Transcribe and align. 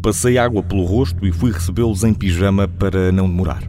Passei 0.00 0.38
água 0.38 0.62
pelo 0.62 0.84
rosto 0.84 1.26
e 1.26 1.32
fui 1.32 1.50
recebê-los 1.50 2.04
em 2.04 2.14
pijama 2.14 2.68
para 2.68 3.10
não 3.10 3.28
demorar. 3.28 3.68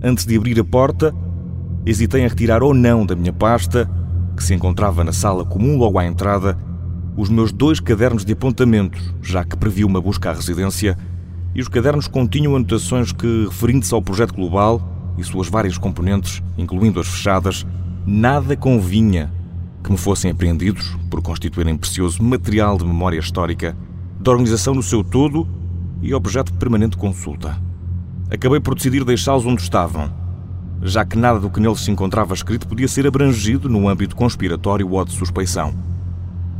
Antes 0.00 0.24
de 0.24 0.36
abrir 0.36 0.58
a 0.60 0.64
porta, 0.64 1.12
hesitei 1.84 2.22
em 2.22 2.28
retirar 2.28 2.62
ou 2.62 2.72
não 2.72 3.04
da 3.04 3.16
minha 3.16 3.32
pasta, 3.32 3.90
que 4.36 4.44
se 4.44 4.54
encontrava 4.54 5.02
na 5.02 5.12
sala 5.12 5.44
comum 5.44 5.76
logo 5.76 5.98
à 5.98 6.06
entrada, 6.06 6.56
os 7.16 7.28
meus 7.28 7.50
dois 7.50 7.80
cadernos 7.80 8.24
de 8.24 8.32
apontamentos, 8.32 9.12
já 9.20 9.44
que 9.44 9.56
previ 9.56 9.84
uma 9.84 10.00
busca 10.00 10.30
à 10.30 10.32
residência, 10.32 10.96
e 11.56 11.60
os 11.60 11.66
cadernos 11.66 12.06
continham 12.06 12.54
anotações 12.54 13.10
que, 13.10 13.46
referindo-se 13.46 13.92
ao 13.92 14.00
projeto 14.00 14.32
global 14.32 15.14
e 15.18 15.24
suas 15.24 15.48
várias 15.48 15.76
componentes, 15.76 16.40
incluindo 16.56 17.00
as 17.00 17.08
fechadas, 17.08 17.66
nada 18.06 18.56
convinha 18.56 19.32
que 19.82 19.90
me 19.90 19.98
fossem 19.98 20.30
apreendidos 20.30 20.96
por 21.10 21.20
constituírem 21.20 21.76
precioso 21.76 22.22
material 22.22 22.78
de 22.78 22.84
memória 22.84 23.18
histórica 23.18 23.76
da 24.20 24.30
organização 24.30 24.74
no 24.74 24.82
seu 24.82 25.02
todo 25.04 25.46
e 26.02 26.14
objeto 26.14 26.52
de 26.52 26.58
permanente 26.58 26.96
consulta. 26.96 27.56
Acabei 28.30 28.60
por 28.60 28.74
decidir 28.74 29.04
deixá-los 29.04 29.46
onde 29.46 29.62
estavam, 29.62 30.12
já 30.82 31.04
que 31.04 31.16
nada 31.16 31.40
do 31.40 31.50
que 31.50 31.60
neles 31.60 31.80
se 31.80 31.90
encontrava 31.90 32.34
escrito 32.34 32.68
podia 32.68 32.88
ser 32.88 33.06
abrangido 33.06 33.68
no 33.68 33.88
âmbito 33.88 34.14
conspiratório 34.14 34.90
ou 34.90 35.04
de 35.04 35.12
suspeição. 35.12 35.74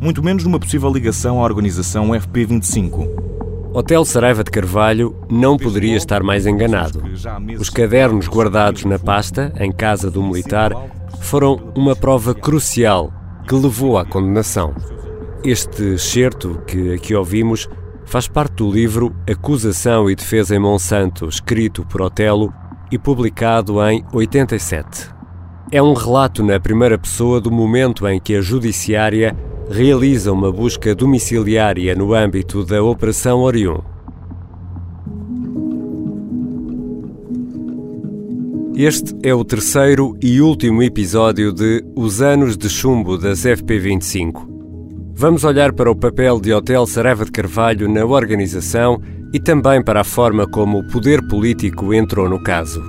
Muito 0.01 0.23
menos 0.23 0.43
numa 0.43 0.59
possível 0.59 0.91
ligação 0.91 1.39
à 1.39 1.43
organização 1.43 2.09
FP25. 2.09 3.29
Hotel 3.71 4.03
Saraiva 4.03 4.43
de 4.43 4.49
Carvalho 4.49 5.15
não 5.29 5.57
poderia 5.57 5.95
estar 5.95 6.23
mais 6.23 6.47
enganado. 6.47 7.03
Os 7.59 7.69
cadernos 7.69 8.27
guardados 8.27 8.83
na 8.83 8.97
pasta, 8.97 9.53
em 9.59 9.71
casa 9.71 10.09
do 10.09 10.23
militar, 10.23 10.71
foram 11.19 11.71
uma 11.75 11.95
prova 11.95 12.33
crucial 12.33 13.13
que 13.47 13.53
levou 13.53 13.97
à 13.97 14.05
condenação. 14.05 14.73
Este 15.43 15.93
excerto 15.93 16.61
que 16.67 16.93
aqui 16.93 17.15
ouvimos 17.15 17.69
faz 18.05 18.27
parte 18.27 18.55
do 18.55 18.69
livro 18.69 19.15
Acusação 19.25 20.09
e 20.09 20.15
Defesa 20.15 20.53
em 20.53 20.59
Monsanto, 20.59 21.29
escrito 21.29 21.85
por 21.85 22.01
Otelo 22.01 22.53
e 22.91 22.97
publicado 22.97 23.81
em 23.87 24.03
87. 24.11 25.09
É 25.71 25.81
um 25.81 25.93
relato 25.93 26.43
na 26.43 26.59
primeira 26.59 26.97
pessoa 26.97 27.39
do 27.39 27.49
momento 27.49 28.05
em 28.05 28.19
que 28.19 28.35
a 28.35 28.41
Judiciária 28.41 29.33
realiza 29.69 30.33
uma 30.33 30.51
busca 30.51 30.93
domiciliária 30.93 31.95
no 31.95 32.13
âmbito 32.13 32.65
da 32.65 32.83
Operação 32.83 33.39
Orion. 33.39 33.79
Este 38.75 39.15
é 39.23 39.33
o 39.33 39.45
terceiro 39.45 40.17
e 40.21 40.41
último 40.41 40.83
episódio 40.83 41.53
de 41.53 41.81
Os 41.95 42.21
Anos 42.21 42.57
de 42.57 42.67
Chumbo 42.69 43.17
das 43.17 43.45
FP25. 43.45 44.48
Vamos 45.19 45.43
olhar 45.43 45.73
para 45.73 45.91
o 45.91 45.95
papel 45.97 46.39
de 46.39 46.53
Hotel 46.53 46.87
Saraiva 46.87 47.25
de 47.25 47.31
Carvalho 47.31 47.89
na 47.89 48.05
organização 48.05 49.01
e 49.33 49.37
também 49.37 49.83
para 49.83 49.99
a 49.99 50.03
forma 50.05 50.47
como 50.47 50.79
o 50.79 50.87
poder 50.87 51.21
político 51.27 51.93
entrou 51.93 52.29
no 52.29 52.41
caso. 52.41 52.81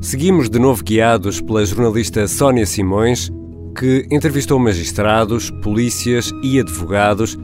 Seguimos 0.00 0.48
de 0.48 0.60
novo 0.60 0.84
guiados 0.84 1.40
pela 1.40 1.66
jornalista 1.66 2.28
Sónia 2.28 2.64
Simões, 2.64 3.28
que 3.76 4.06
entrevistou 4.08 4.56
magistrados, 4.60 5.50
polícias 5.64 6.30
e 6.44 6.60
advogados 6.60 7.36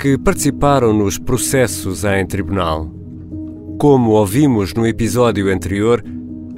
que 0.00 0.16
participaram 0.16 0.94
nos 0.94 1.18
processos 1.18 2.04
em 2.04 2.26
tribunal. 2.26 2.90
Como 3.78 4.12
ouvimos 4.12 4.72
no 4.72 4.86
episódio 4.86 5.52
anterior, 5.52 6.02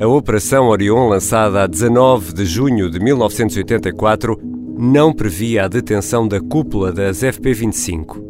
a 0.01 0.07
Operação 0.07 0.69
Orion, 0.69 1.09
lançada 1.09 1.65
a 1.65 1.67
19 1.67 2.33
de 2.33 2.47
junho 2.47 2.89
de 2.89 3.01
1984, 3.01 4.53
não 4.77 5.13
previa 5.13 5.65
a 5.65 5.69
detenção 5.69 6.27
da 6.27 6.41
cúpula 6.41 6.93
das 6.93 7.23
FP25. 7.23 8.23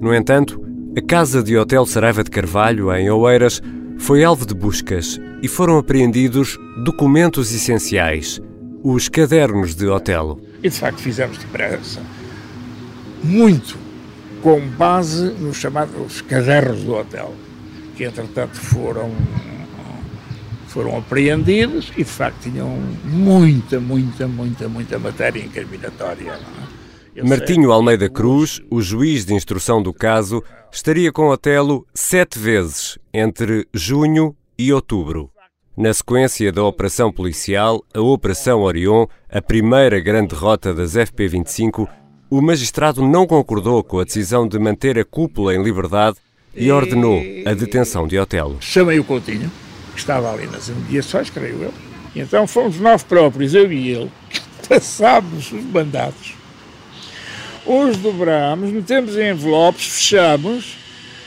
No 0.00 0.14
entanto, 0.14 0.60
a 0.96 1.00
casa 1.00 1.42
de 1.42 1.56
Hotel 1.56 1.84
Saraiva 1.86 2.24
de 2.24 2.30
Carvalho, 2.30 2.92
em 2.92 3.10
Oeiras, 3.10 3.60
foi 3.98 4.24
alvo 4.24 4.46
de 4.46 4.54
buscas 4.54 5.20
e 5.42 5.48
foram 5.48 5.78
apreendidos 5.78 6.58
documentos 6.84 7.52
essenciais, 7.54 8.40
os 8.82 9.08
cadernos 9.08 9.74
de 9.74 9.86
Otelo. 9.86 10.40
E 10.62 10.68
de 10.68 10.78
facto 10.78 10.98
fizemos 10.98 11.38
depressa, 11.38 12.00
muito 13.22 13.76
com 14.42 14.60
base 14.60 15.30
nos 15.38 15.58
chamados 15.58 16.22
cadernos 16.22 16.82
do 16.82 16.94
hotel, 16.94 17.34
que 17.94 18.04
entretanto 18.04 18.56
foram 18.56 19.10
foram 20.70 20.96
apreendidos 20.96 21.90
e 21.96 22.04
de 22.04 22.04
facto 22.04 22.42
tinham 22.42 22.68
muita, 23.04 23.80
muita, 23.80 24.26
muita, 24.26 24.68
muita 24.68 24.98
matéria 24.98 25.40
incriminatória. 25.40 26.38
É? 27.14 27.22
Martinho 27.22 27.72
Almeida 27.72 28.08
Cruz, 28.08 28.60
o 28.70 28.80
juiz 28.80 29.24
de 29.24 29.34
instrução 29.34 29.82
do 29.82 29.92
caso, 29.92 30.42
estaria 30.72 31.12
com 31.12 31.28
Otelo 31.28 31.86
sete 31.92 32.38
vezes 32.38 32.98
entre 33.12 33.66
junho 33.74 34.34
e 34.56 34.72
outubro. 34.72 35.30
Na 35.76 35.92
sequência 35.92 36.52
da 36.52 36.62
operação 36.62 37.12
policial, 37.12 37.82
a 37.92 38.00
Operação 38.00 38.60
Orion, 38.60 39.06
a 39.28 39.40
primeira 39.40 39.98
grande 39.98 40.34
derrota 40.34 40.74
das 40.74 40.94
FP25, 40.94 41.88
o 42.30 42.40
magistrado 42.40 43.02
não 43.02 43.26
concordou 43.26 43.82
com 43.82 43.98
a 43.98 44.04
decisão 44.04 44.46
de 44.46 44.58
manter 44.58 44.98
a 44.98 45.04
cúpula 45.04 45.54
em 45.54 45.62
liberdade 45.62 46.18
e 46.54 46.70
ordenou 46.70 47.20
a 47.46 47.54
detenção 47.54 48.06
de 48.06 48.18
Otelo. 48.18 48.56
Chamei 48.60 48.98
o 48.98 49.04
Coutinho, 49.04 49.50
estava 49.96 50.32
ali 50.32 50.46
nas 50.46 50.68
imediações, 50.68 51.30
creio 51.30 51.62
eu. 51.62 51.74
E 52.14 52.20
então 52.20 52.46
fomos 52.46 52.78
nós 52.78 53.02
próprios, 53.02 53.54
eu 53.54 53.72
e 53.72 53.90
ele, 53.90 54.10
passámos 54.68 55.52
os 55.52 55.64
mandatos, 55.64 56.34
os 57.64 57.96
dobrámos, 57.96 58.70
metemos 58.70 59.16
em 59.16 59.30
envelopes, 59.30 59.86
fechamos, 59.86 60.76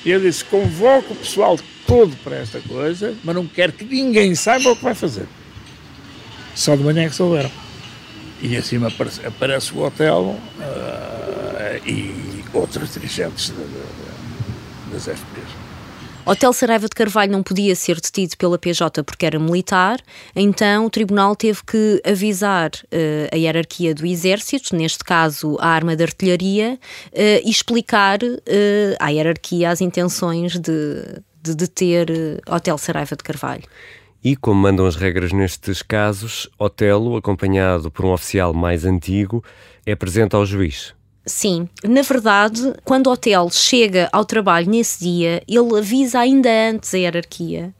e 0.06 0.12
ele 0.12 0.28
disse: 0.30 0.44
convoco 0.46 1.14
o 1.14 1.16
pessoal 1.16 1.58
todo 1.88 2.16
para 2.24 2.38
esta 2.38 2.60
coisa, 2.62 3.16
mas 3.24 3.36
não 3.36 3.48
quero 3.48 3.74
que 3.74 3.86
ninguém 3.86 4.36
saiba 4.36 4.72
o 4.72 4.76
que 4.76 4.84
vai 4.84 4.96
fazer. 4.96 5.28
Só 6.56 6.76
de 6.76 6.84
manhã 6.84 7.04
é 7.04 7.10
que 7.10 7.16
souberam. 7.16 7.52
E 8.42 8.58
acima 8.58 8.88
aparece, 8.90 9.26
aparece 9.26 9.74
o 9.74 9.84
hotel 9.84 10.38
uh, 10.60 11.90
e 11.90 12.44
outros 12.54 12.94
dirigentes 12.94 13.54
das 14.92 15.04
FPs. 15.04 15.63
Hotel 16.26 16.54
Saraiva 16.54 16.88
de 16.88 16.96
Carvalho 16.96 17.34
não 17.34 17.44
podia 17.44 17.76
ser 17.76 18.00
detido 18.00 18.38
pela 18.38 18.58
PJ 18.58 19.04
porque 19.04 19.26
era 19.26 19.38
militar, 19.38 20.00
então 20.34 20.86
o 20.86 20.90
tribunal 20.90 21.36
teve 21.36 21.60
que 21.66 22.02
avisar 22.06 22.72
uh, 22.72 23.28
a 23.30 23.36
hierarquia 23.36 23.94
do 23.94 24.06
Exército, 24.06 24.74
neste 24.74 25.04
caso 25.04 25.58
a 25.60 25.68
arma 25.68 25.98
de 25.98 26.04
artilharia, 26.04 26.80
uh, 27.08 27.18
e 27.44 27.50
explicar 27.50 28.20
uh, 28.24 28.96
à 29.02 29.10
hierarquia 29.10 29.70
as 29.70 29.82
intenções 29.82 30.58
de, 30.58 31.22
de 31.42 31.56
deter 31.56 32.08
Hotel 32.50 32.78
Saraiva 32.78 33.18
de 33.18 33.24
Carvalho. 33.24 33.64
E 34.24 34.38
como 34.38 34.62
mandam 34.62 34.86
as 34.86 34.96
regras 34.96 35.34
nestes 35.34 35.82
casos, 35.82 36.50
Otelo, 36.58 37.18
acompanhado 37.18 37.92
por 37.92 38.06
um 38.06 38.14
oficial 38.14 38.54
mais 38.54 38.86
antigo, 38.86 39.44
é 39.86 39.94
presente 39.94 40.38
ao 40.38 40.46
juiz. 40.46 40.96
Sim, 41.26 41.70
na 41.84 42.02
verdade, 42.02 42.74
quando 42.84 43.08
o 43.08 43.12
hotel 43.12 43.50
chega 43.50 44.10
ao 44.12 44.26
trabalho 44.26 44.70
nesse 44.70 45.04
dia, 45.04 45.42
ele 45.48 45.78
avisa 45.78 46.20
ainda 46.20 46.50
antes 46.70 46.94
a 46.94 46.98
hierarquia 46.98 47.74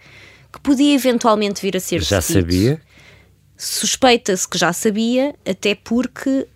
que 0.52 0.60
podia 0.62 0.94
eventualmente 0.94 1.62
vir 1.62 1.76
a 1.76 1.80
ser 1.80 2.02
Já 2.02 2.22
sabia? 2.22 2.80
Suspeita-se 3.58 4.48
que 4.48 4.58
já 4.58 4.72
sabia, 4.72 5.36
até 5.48 5.74
porque, 5.74 6.30
uh, 6.30 6.48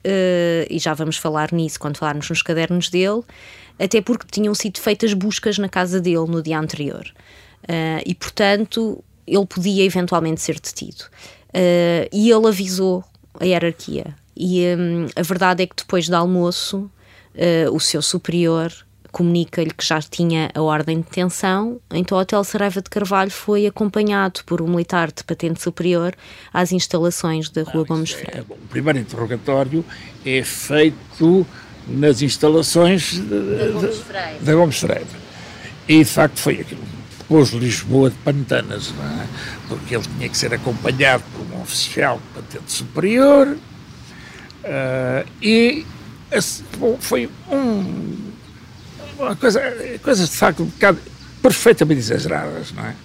e 0.69 0.77
já 0.77 0.93
vamos 0.93 1.17
falar 1.17 1.51
nisso 1.51 1.79
quando 1.79 1.97
falarmos 1.97 2.29
nos 2.29 2.41
cadernos 2.41 2.89
dele, 2.89 3.21
até 3.79 4.01
porque 4.01 4.25
tinham 4.29 4.53
sido 4.53 4.79
feitas 4.79 5.13
buscas 5.13 5.57
na 5.57 5.69
casa 5.69 5.99
dele 5.99 6.27
no 6.27 6.41
dia 6.41 6.59
anterior. 6.59 7.05
Uh, 7.63 8.01
e, 8.05 8.13
portanto, 8.13 9.03
ele 9.25 9.45
podia 9.45 9.83
eventualmente 9.83 10.41
ser 10.41 10.59
detido. 10.59 11.05
Uh, 11.49 12.07
e 12.11 12.29
ele 12.29 12.47
avisou 12.47 13.03
a 13.39 13.45
hierarquia 13.45 14.15
e 14.37 14.75
hum, 14.75 15.07
a 15.15 15.21
verdade 15.21 15.63
é 15.63 15.67
que 15.67 15.75
depois 15.75 16.07
do 16.07 16.15
almoço, 16.15 16.89
uh, 17.35 17.73
o 17.73 17.79
seu 17.79 18.01
superior 18.01 18.71
comunica-lhe 19.11 19.71
que 19.71 19.83
já 19.83 19.99
tinha 19.99 20.51
a 20.53 20.61
ordem 20.61 20.97
de 20.97 21.03
detenção, 21.03 21.79
então 21.91 22.17
o 22.17 22.21
Hotel 22.21 22.43
Saraiva 22.43 22.81
de 22.81 22.89
Carvalho 22.89 23.31
foi 23.31 23.65
acompanhado 23.65 24.41
por 24.45 24.61
um 24.61 24.67
militar 24.67 25.11
de 25.11 25.23
patente 25.23 25.61
superior 25.61 26.13
às 26.53 26.71
instalações 26.71 27.49
da 27.49 27.63
Rua 27.63 27.83
Gomes 27.83 28.11
é 28.11 28.15
Freire. 28.15 28.37
É 28.37 28.41
o 28.41 28.57
primeiro 28.69 28.99
interrogatório 28.99 29.83
é 30.25 30.43
feito 30.43 31.47
nas 31.87 32.21
instalações 32.21 33.19
da 33.19 34.53
Gomes 34.53 34.79
Freire. 34.79 35.07
E 35.87 35.99
de 35.99 36.05
facto 36.05 36.39
foi 36.39 36.59
aquilo. 36.59 36.81
Pôs 37.27 37.49
Lisboa 37.49 38.09
de 38.09 38.15
pantanas, 38.17 38.93
é? 38.99 39.27
porque 39.67 39.95
ele 39.95 40.05
tinha 40.17 40.29
que 40.29 40.37
ser 40.37 40.53
acompanhado 40.53 41.23
por 41.33 41.57
um 41.57 41.61
oficial 41.61 42.17
de 42.19 42.41
patente 42.41 42.71
superior, 42.71 43.57
Uh, 44.67 45.27
e 45.41 45.85
foi 46.99 47.29
um, 47.49 48.17
uma 49.17 49.35
coisa, 49.35 49.61
coisas 50.03 50.29
de 50.29 50.35
facto 50.35 50.63
um 50.63 50.65
bocado 50.65 50.99
perfeitamente 51.41 51.99
exageradas, 51.99 52.71
não 52.73 52.85
é? 52.85 52.95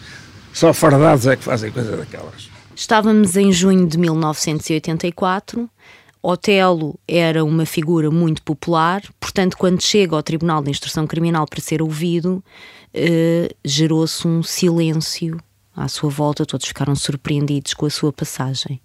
Só 0.53 0.73
fardados 0.75 1.27
é 1.27 1.37
que 1.37 1.45
fazem 1.45 1.71
coisas 1.71 1.97
daquelas. 1.97 2.51
Estávamos 2.75 3.37
em 3.37 3.53
junho 3.53 3.87
de 3.87 3.97
1984. 3.97 5.71
Otelo 6.23 6.99
era 7.07 7.45
uma 7.45 7.67
figura 7.67 8.11
muito 8.11 8.43
popular, 8.43 9.03
portanto, 9.19 9.57
quando 9.57 9.83
chega 9.83 10.15
ao 10.15 10.23
Tribunal 10.23 10.63
de 10.63 10.71
Instrução 10.71 11.07
Criminal 11.07 11.47
para 11.47 11.61
ser 11.61 11.83
ouvido, 11.83 12.45
eh, 12.95 13.53
gerou-se 13.65 14.27
um 14.29 14.41
silêncio 14.41 15.39
à 15.75 15.89
sua 15.89 16.11
volta, 16.11 16.47
todos 16.47 16.67
ficaram 16.67 16.95
surpreendidos 16.95 17.75
com 17.75 17.87
a 17.87 17.91
sua 17.91 18.13
passagem. 18.13 18.81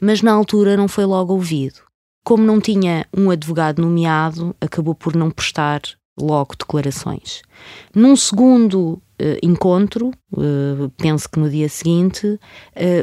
Mas 0.00 0.22
na 0.22 0.32
altura 0.32 0.76
não 0.76 0.88
foi 0.88 1.04
logo 1.04 1.34
ouvido. 1.34 1.80
Como 2.24 2.44
não 2.44 2.60
tinha 2.60 3.06
um 3.16 3.30
advogado 3.30 3.82
nomeado, 3.82 4.54
acabou 4.60 4.94
por 4.94 5.16
não 5.16 5.30
prestar 5.30 5.80
logo 6.18 6.54
declarações. 6.56 7.42
Num 7.94 8.14
segundo 8.14 8.92
uh, 8.92 9.00
encontro, 9.42 10.12
uh, 10.32 10.90
penso 10.96 11.28
que 11.28 11.38
no 11.38 11.50
dia 11.50 11.68
seguinte, 11.68 12.26
uh, 12.26 12.38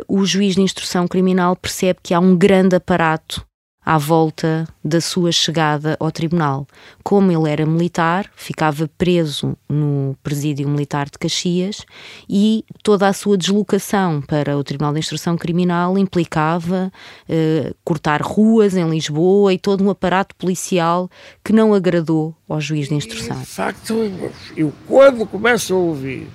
o 0.07 0.25
juiz 0.25 0.56
de 0.56 0.62
instrução 0.62 1.07
criminal 1.07 1.56
percebe 1.56 2.00
que 2.01 2.13
há 2.13 2.19
um 2.19 2.36
grande 2.38 2.75
aparato 2.75 3.45
à 3.85 3.97
volta 3.97 4.67
da 4.83 5.01
sua 5.01 5.31
chegada 5.31 5.95
ao 5.99 6.11
tribunal. 6.11 6.67
Como 7.03 7.31
ele 7.31 7.49
era 7.49 7.65
militar, 7.65 8.29
ficava 8.35 8.89
preso 8.97 9.57
no 9.67 10.15
presídio 10.21 10.67
militar 10.67 11.09
de 11.09 11.17
Caxias 11.17 11.85
e 12.29 12.63
toda 12.83 13.07
a 13.07 13.13
sua 13.13 13.37
deslocação 13.37 14.21
para 14.21 14.57
o 14.57 14.63
Tribunal 14.63 14.93
de 14.93 14.99
Instrução 14.99 15.37
Criminal 15.37 15.97
implicava 15.97 16.91
eh, 17.27 17.73
cortar 17.83 18.21
ruas 18.21 18.75
em 18.75 18.87
Lisboa 18.89 19.53
e 19.53 19.57
todo 19.57 19.83
um 19.83 19.89
aparato 19.89 20.35
policial 20.35 21.09
que 21.43 21.53
não 21.53 21.73
agradou 21.73 22.35
ao 22.47 22.59
juiz 22.61 22.89
de 22.89 22.95
instrução. 22.95 23.37
E, 23.37 23.39
de 23.39 23.45
facto, 23.45 24.11
eu 24.55 24.73
quando 24.87 25.25
começo 25.25 25.73
a 25.73 25.77
ouvir 25.77 26.27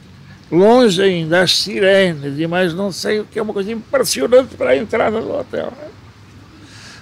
longe 0.51 1.03
ainda 1.03 1.43
as 1.43 1.57
sirenes 1.59 2.39
e 2.39 2.47
mais 2.47 2.75
não 2.75 2.91
sei 2.93 3.21
o 3.21 3.25
que 3.25 3.39
é 3.39 3.43
uma 3.43 3.53
coisa 3.53 3.73
impressionante 3.73 4.57
para 4.57 4.71
a 4.71 4.77
entrada 4.77 5.21
do 5.21 5.33
hotel 5.33 5.73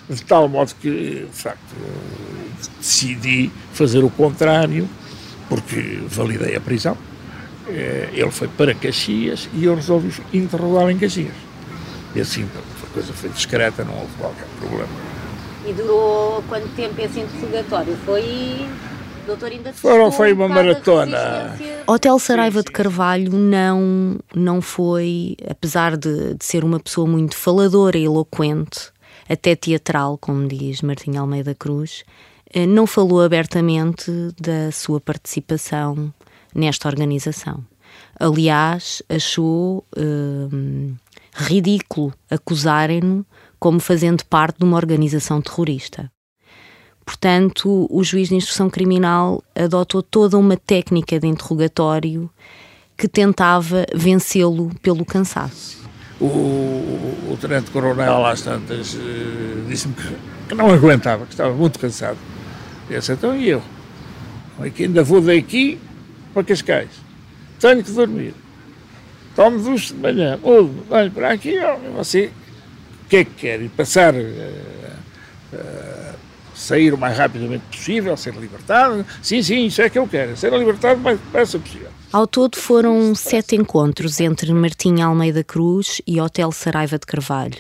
de 0.08 0.22
tal 0.22 0.48
modo 0.48 0.74
que, 0.80 1.26
de 1.30 1.42
facto, 1.42 1.74
decidi 2.78 3.50
fazer 3.72 4.04
o 4.04 4.10
contrário, 4.10 4.88
porque 5.48 6.00
validei 6.08 6.56
a 6.56 6.60
prisão. 6.60 6.96
Eh, 7.68 8.10
ele 8.12 8.30
foi 8.30 8.48
para 8.48 8.74
Caxias 8.74 9.48
e 9.54 9.64
eu 9.64 9.74
resolvi 9.74 10.12
interrogá-lo 10.32 10.90
em 10.90 10.98
Caxias. 10.98 11.34
E 12.14 12.20
assim, 12.20 12.46
a 12.82 12.86
coisa 12.92 13.12
foi 13.12 13.30
discreta, 13.30 13.84
não 13.84 13.94
houve 13.94 14.12
qualquer 14.18 14.46
problema. 14.58 14.92
E 15.66 15.72
durou 15.72 16.42
quanto 16.48 16.68
tempo 16.74 17.00
esse 17.00 17.20
interrogatório? 17.20 17.96
Foi 18.04 18.66
Doutor, 19.26 19.52
ainda 19.52 19.72
Foram, 19.72 20.10
foi 20.10 20.32
uma 20.32 20.48
maratona. 20.48 21.56
Hotel 21.86 22.18
Saraiva 22.18 22.62
de 22.62 22.72
Carvalho 22.72 23.32
não, 23.32 24.18
não 24.34 24.60
foi, 24.60 25.36
apesar 25.48 25.96
de, 25.96 26.34
de 26.34 26.44
ser 26.44 26.64
uma 26.64 26.80
pessoa 26.80 27.06
muito 27.06 27.36
faladora 27.36 27.96
e 27.96 28.04
eloquente, 28.04 28.91
até 29.32 29.56
teatral, 29.56 30.18
como 30.18 30.46
diz 30.46 30.82
Martim 30.82 31.16
Almeida 31.16 31.54
Cruz, 31.54 32.04
eh, 32.52 32.66
não 32.66 32.86
falou 32.86 33.22
abertamente 33.22 34.10
da 34.38 34.70
sua 34.70 35.00
participação 35.00 36.12
nesta 36.54 36.86
organização. 36.86 37.64
Aliás, 38.20 39.02
achou 39.08 39.84
hum, 39.96 40.94
ridículo 41.34 42.12
acusarem-no 42.30 43.24
como 43.58 43.80
fazendo 43.80 44.22
parte 44.26 44.58
de 44.58 44.64
uma 44.64 44.76
organização 44.76 45.40
terrorista. 45.40 46.12
Portanto, 47.04 47.86
o 47.90 48.04
juiz 48.04 48.28
de 48.28 48.34
instrução 48.34 48.68
criminal 48.68 49.42
adotou 49.54 50.02
toda 50.02 50.38
uma 50.38 50.56
técnica 50.56 51.18
de 51.18 51.26
interrogatório 51.26 52.30
que 52.96 53.08
tentava 53.08 53.86
vencê-lo 53.94 54.70
pelo 54.82 55.04
cansaço 55.04 55.81
o, 56.26 57.32
o 57.32 57.38
tenente-coronel 57.40 58.24
às 58.26 58.42
tantas 58.42 58.94
uh, 58.94 59.64
disse-me 59.68 59.94
que, 59.94 60.16
que, 60.48 60.54
não 60.54 60.70
aguentava, 60.70 61.26
que 61.26 61.32
estava 61.32 61.52
muito 61.52 61.78
cansado. 61.78 62.18
E 62.88 62.94
disse, 62.94 63.12
então 63.12 63.36
e 63.36 63.48
eu? 63.48 63.62
É 64.60 64.70
que 64.70 64.84
ainda 64.84 65.02
vou 65.02 65.20
daqui 65.20 65.78
para 66.32 66.44
Cascais. 66.44 66.90
Tenho 67.58 67.82
que 67.82 67.90
dormir. 67.90 68.34
Tomo 69.34 69.58
ducho 69.58 69.94
de 69.94 70.00
manhã, 70.00 70.38
mudo, 70.42 70.84
venho 70.88 71.10
para 71.10 71.32
aqui, 71.32 71.56
você 71.96 72.30
o 73.04 73.08
que 73.08 73.16
é 73.16 73.24
que 73.24 73.30
quer? 73.34 73.60
Ir 73.60 73.68
passar, 73.70 74.14
uh, 74.14 74.18
uh, 74.18 76.14
sair 76.54 76.92
o 76.94 76.98
mais 76.98 77.16
rapidamente 77.16 77.64
possível, 77.70 78.16
ser 78.16 78.34
libertado? 78.34 79.04
Sim, 79.22 79.42
sim, 79.42 79.66
isso 79.66 79.82
é 79.82 79.90
que 79.90 79.98
eu 79.98 80.06
quero, 80.06 80.36
ser 80.36 80.52
libertado 80.52 81.00
o 81.00 81.02
mais 81.02 81.18
depressa 81.18 81.58
possível. 81.58 81.90
Ao 82.12 82.26
todo 82.26 82.58
foram 82.58 83.14
sete 83.14 83.56
encontros 83.56 84.20
entre 84.20 84.52
Martim 84.52 85.00
Almeida 85.00 85.42
Cruz 85.42 86.02
e 86.06 86.20
Hotel 86.20 86.52
Saraiva 86.52 86.98
de 86.98 87.06
Carvalho. 87.06 87.56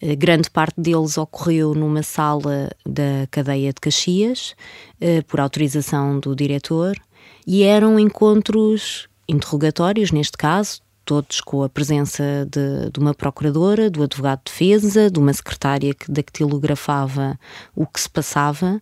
A 0.00 0.14
grande 0.14 0.48
parte 0.48 0.80
deles 0.80 1.18
ocorreu 1.18 1.74
numa 1.74 2.04
sala 2.04 2.70
da 2.86 3.26
cadeia 3.32 3.72
de 3.72 3.80
Caxias, 3.80 4.54
eh, 5.00 5.22
por 5.22 5.40
autorização 5.40 6.20
do 6.20 6.36
diretor, 6.36 6.94
e 7.44 7.64
eram 7.64 7.98
encontros 7.98 9.08
interrogatórios, 9.28 10.12
neste 10.12 10.38
caso, 10.38 10.80
todos 11.04 11.40
com 11.40 11.64
a 11.64 11.68
presença 11.68 12.46
de, 12.48 12.90
de, 12.92 13.00
uma 13.00 13.12
procuradora, 13.12 13.90
do 13.90 14.04
advogado 14.04 14.42
de 14.44 14.52
defesa, 14.52 15.10
de 15.10 15.18
uma 15.18 15.32
secretária 15.32 15.92
que 15.92 16.12
dactilografava 16.12 17.36
o 17.74 17.84
que 17.88 18.00
se 18.00 18.08
passava, 18.08 18.80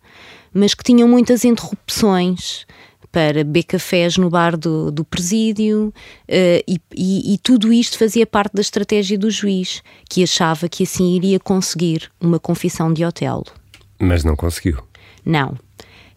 mas 0.52 0.74
que 0.74 0.84
tinham 0.84 1.08
muitas 1.08 1.46
interrupções 1.46 2.66
para 3.12 3.44
beber 3.44 3.64
cafés 3.64 4.16
no 4.16 4.30
bar 4.30 4.56
do, 4.56 4.90
do 4.90 5.04
presídio, 5.04 5.92
uh, 6.28 6.64
e, 6.66 6.80
e, 6.96 7.34
e, 7.34 7.38
tudo 7.38 7.70
isto 7.70 7.98
fazia 7.98 8.26
parte 8.26 8.54
da 8.54 8.62
estratégia 8.62 9.18
do 9.18 9.30
juiz, 9.30 9.82
que 10.08 10.24
achava 10.24 10.68
que 10.68 10.82
assim 10.84 11.14
iria 11.14 11.38
conseguir 11.38 12.10
uma 12.18 12.40
confissão 12.40 12.92
de 12.92 13.04
Otelo. 13.04 13.44
Mas 14.00 14.24
não 14.24 14.34
conseguiu. 14.34 14.82
Não. 15.24 15.56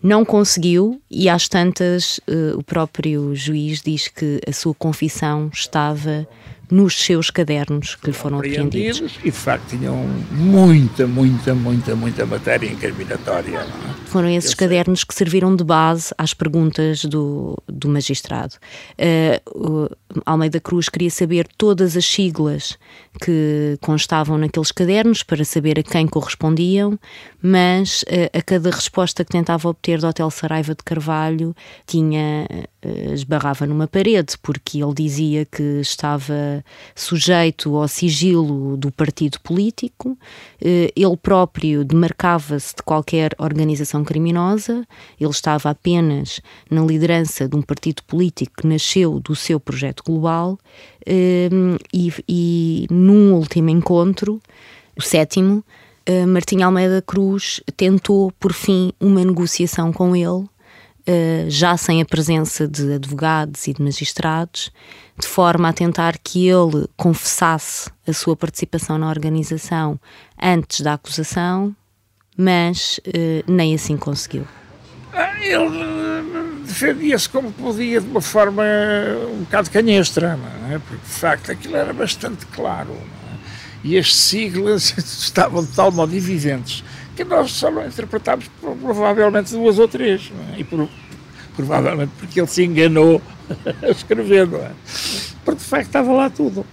Não 0.02 0.24
conseguiu, 0.24 1.02
e 1.10 1.28
às 1.28 1.50
tantas, 1.50 2.20
uh, 2.30 2.58
o 2.58 2.64
próprio 2.64 3.36
juiz 3.36 3.82
diz 3.82 4.08
que 4.08 4.40
a 4.48 4.54
sua 4.54 4.74
confissão 4.74 5.50
estava 5.54 6.28
nos 6.70 6.96
seus 6.96 7.30
cadernos 7.30 7.96
que 7.96 8.08
lhe 8.08 8.14
foram 8.14 8.40
apreendidos. 8.40 9.20
E 9.24 9.26
de 9.26 9.32
facto 9.32 9.70
tinham 9.70 9.96
muita, 10.32 11.08
muita, 11.08 11.54
muita, 11.54 11.96
muita 11.96 12.26
matéria 12.26 12.68
incriminatória. 12.68 13.60
É? 13.60 14.06
Foram 14.06 14.30
esses 14.30 14.52
Eu 14.52 14.58
cadernos 14.58 15.00
sei. 15.00 15.08
que 15.08 15.16
serviram 15.16 15.56
de 15.56 15.64
base 15.64 16.14
às 16.18 16.34
perguntas 16.34 17.06
do, 17.06 17.62
do 17.68 17.90
magistrado. 17.90 18.56
Uh, 18.98 19.90
Almeida 20.26 20.60
Cruz 20.60 20.90
queria 20.90 21.12
saber 21.12 21.48
todas 21.58 21.98
as 21.98 22.06
siglas 22.06 22.78
que 23.22 23.78
constavam 23.82 24.38
naqueles 24.38 24.72
cadernos 24.72 25.24
para 25.24 25.44
saber 25.44 25.80
a 25.80 25.84
quem 25.84 26.08
correspondiam, 26.08 27.00
mas 27.42 28.04
uh, 28.04 28.38
a 28.38 28.42
cada 28.42 28.70
resposta 28.70 29.24
que 29.24 29.32
tentava 29.32 29.68
obter 29.68 30.00
do 30.00 30.08
Hotel 30.08 30.30
Saraiva 30.32 30.74
de 30.74 30.84
Carvalho 30.84 31.56
tinha 31.86 32.48
esbarrava 33.14 33.66
numa 33.66 33.88
parede, 33.88 34.38
porque 34.42 34.84
ele 34.84 34.94
dizia 34.94 35.46
que 35.46 35.80
estava 35.82 36.64
sujeito 36.94 37.76
ao 37.76 37.88
sigilo 37.88 38.78
do 38.78 38.92
partido 38.92 39.40
político, 39.42 40.18
eh, 40.62 40.92
ele 40.96 41.18
próprio 41.18 41.84
demarcava-se 41.84 42.76
de 42.76 42.84
qualquer 42.84 43.34
organização 43.38 44.04
criminosa, 44.04 44.86
ele 45.20 45.30
estava 45.30 45.70
apenas 45.70 46.42
na 46.70 46.84
liderança 46.84 47.48
de 47.48 47.56
um 47.56 47.62
partido 47.62 48.04
político 48.04 48.62
que 48.62 48.68
nasceu 48.68 49.20
do 49.20 49.36
seu 49.36 49.60
projeto 49.60 50.04
global. 50.04 50.58
Eh, 51.06 51.50
e, 51.94 52.14
e 52.28 52.88
num 52.90 53.34
último 53.34 53.70
encontro, 53.70 54.42
o 54.98 55.02
sétimo, 55.02 55.64
eh, 56.06 56.26
Martim 56.26 56.62
Almeida 56.62 57.02
Cruz 57.02 57.62
tentou, 57.76 58.32
por 58.40 58.54
fim, 58.54 58.92
uma 59.00 59.24
negociação 59.24 59.92
com 59.92 60.16
ele. 60.16 60.26
eh, 60.26 60.55
já 61.48 61.78
sem 61.78 62.02
a 62.02 62.06
presença 62.06 62.68
de 62.68 62.94
advogados 62.94 63.68
e 63.68 63.74
de 63.74 63.82
magistrados, 63.82 64.72
de 65.18 65.28
forma 65.28 65.70
a 65.70 65.74
tentar 65.74 66.18
que 66.18 66.48
ele 66.48 66.88
confessasse 66.98 67.90
a 68.08 68.14
sua 68.14 68.36
participação 68.36 68.98
na 68.98 69.10
organização 69.10 70.00
antes 70.42 70.82
da 70.82 70.94
acusação, 70.94 71.76
mas 72.38 73.00
uh, 73.08 73.52
nem 73.52 73.74
assim 73.74 73.96
conseguiu. 73.96 74.46
Ah, 75.14 75.34
ele 75.40 75.82
eh, 75.82 76.24
defendia-se 76.66 77.30
como 77.30 77.50
podia 77.54 78.02
de 78.02 78.08
uma 78.08 78.20
forma 78.20 78.64
um 79.32 79.44
bocado 79.44 79.72
canhestra, 79.72 80.38
é? 80.70 80.78
porque 80.80 81.06
de 81.06 81.14
facto 81.14 81.52
aquilo 81.54 81.78
era 81.78 81.94
bastante 81.94 82.46
claro. 82.48 82.92
É? 82.92 83.88
E 83.88 83.98
as 83.98 84.14
siglas 84.14 84.94
estavam 85.00 85.64
de 85.64 85.72
tal 85.72 85.90
modo 85.90 86.14
evidentes 86.14 86.84
que 87.16 87.24
nós 87.24 87.52
só 87.52 87.72
não 87.72 87.86
interpretámos 87.86 88.50
provavelmente 88.60 89.52
duas 89.52 89.80
ou 89.80 89.88
três. 89.88 90.32
É? 90.54 90.60
E 90.60 90.64
por, 90.64 90.90
provavelmente 91.56 92.12
porque 92.20 92.40
ele 92.40 92.48
se 92.48 92.64
enganou 92.64 93.22
a 93.82 93.90
escrever, 93.90 94.48
não 94.48 94.60
é? 94.60 94.72
Porque 95.44 95.60
de 95.60 95.66
facto 95.66 95.88
estava 95.88 96.12
lá 96.12 96.30
tudo. 96.30 96.66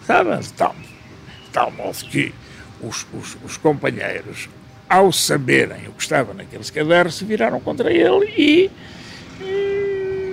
De 0.00 0.52
tal, 0.54 0.74
tal 1.52 1.70
modo 1.70 1.96
que 2.04 2.34
os, 2.80 3.06
os, 3.14 3.36
os, 3.44 3.56
companheiros, 3.56 4.48
ao 4.88 5.12
saberem 5.12 5.88
o 5.88 5.92
que 5.92 6.02
estava 6.02 6.34
naqueles 6.34 6.70
cadernos, 6.70 7.14
se 7.14 7.24
viraram 7.24 7.60
contra 7.60 7.92
ele 7.92 8.26
e, 8.36 8.70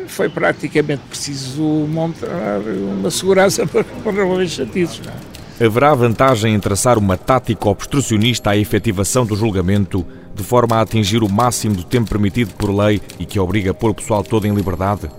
foi 0.07 0.27
praticamente 0.27 1.03
preciso 1.07 1.61
montar 1.61 2.59
uma 2.59 3.11
segurança 3.11 3.65
para, 3.67 3.83
para 3.83 4.11
resolver 4.11 4.47
chatices, 4.49 4.99
não 4.99 5.13
é? 5.13 5.28
Haverá 5.59 5.93
vantagem 5.93 6.55
em 6.55 6.59
traçar 6.59 6.97
uma 6.97 7.17
tática 7.17 7.67
obstrucionista 7.67 8.51
à 8.51 8.57
efetivação 8.57 9.25
do 9.25 9.35
julgamento, 9.35 10.05
de 10.33 10.43
forma 10.43 10.77
a 10.77 10.81
atingir 10.81 11.21
o 11.21 11.29
máximo 11.29 11.75
do 11.75 11.83
tempo 11.83 12.09
permitido 12.09 12.53
por 12.53 12.73
lei 12.73 13.01
e 13.19 13.25
que 13.25 13.39
obriga 13.39 13.71
a 13.71 13.73
pôr 13.73 13.89
o 13.89 13.93
pessoal 13.93 14.23
todo 14.23 14.47
em 14.47 14.53
liberdade? 14.53 15.09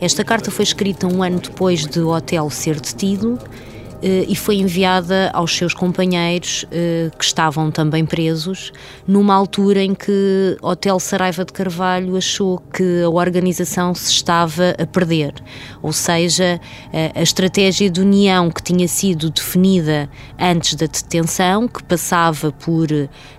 Esta 0.00 0.24
carta 0.24 0.50
foi 0.50 0.62
escrita 0.62 1.06
um 1.06 1.22
ano 1.22 1.40
depois 1.40 1.86
de 1.86 2.00
Otelo 2.00 2.50
ser 2.50 2.80
detido 2.80 3.38
e 4.02 4.34
foi 4.36 4.56
enviada 4.56 5.30
aos 5.32 5.56
seus 5.56 5.74
companheiros 5.74 6.64
eh, 6.70 7.10
que 7.16 7.24
estavam 7.24 7.70
também 7.70 8.04
presos, 8.04 8.72
numa 9.06 9.34
altura 9.34 9.82
em 9.82 9.94
que 9.94 10.56
Hotel 10.62 10.98
Saraiva 11.00 11.44
de 11.44 11.52
Carvalho 11.52 12.16
achou 12.16 12.58
que 12.58 13.02
a 13.02 13.08
organização 13.08 13.94
se 13.94 14.10
estava 14.10 14.74
a 14.78 14.86
perder. 14.86 15.34
Ou 15.82 15.92
seja, 15.92 16.60
a 17.14 17.22
estratégia 17.22 17.90
de 17.90 18.00
união 18.00 18.50
que 18.50 18.62
tinha 18.62 18.88
sido 18.88 19.30
definida 19.30 20.08
antes 20.38 20.74
da 20.74 20.86
detenção, 20.86 21.68
que 21.68 21.82
passava 21.84 22.52
por 22.52 22.88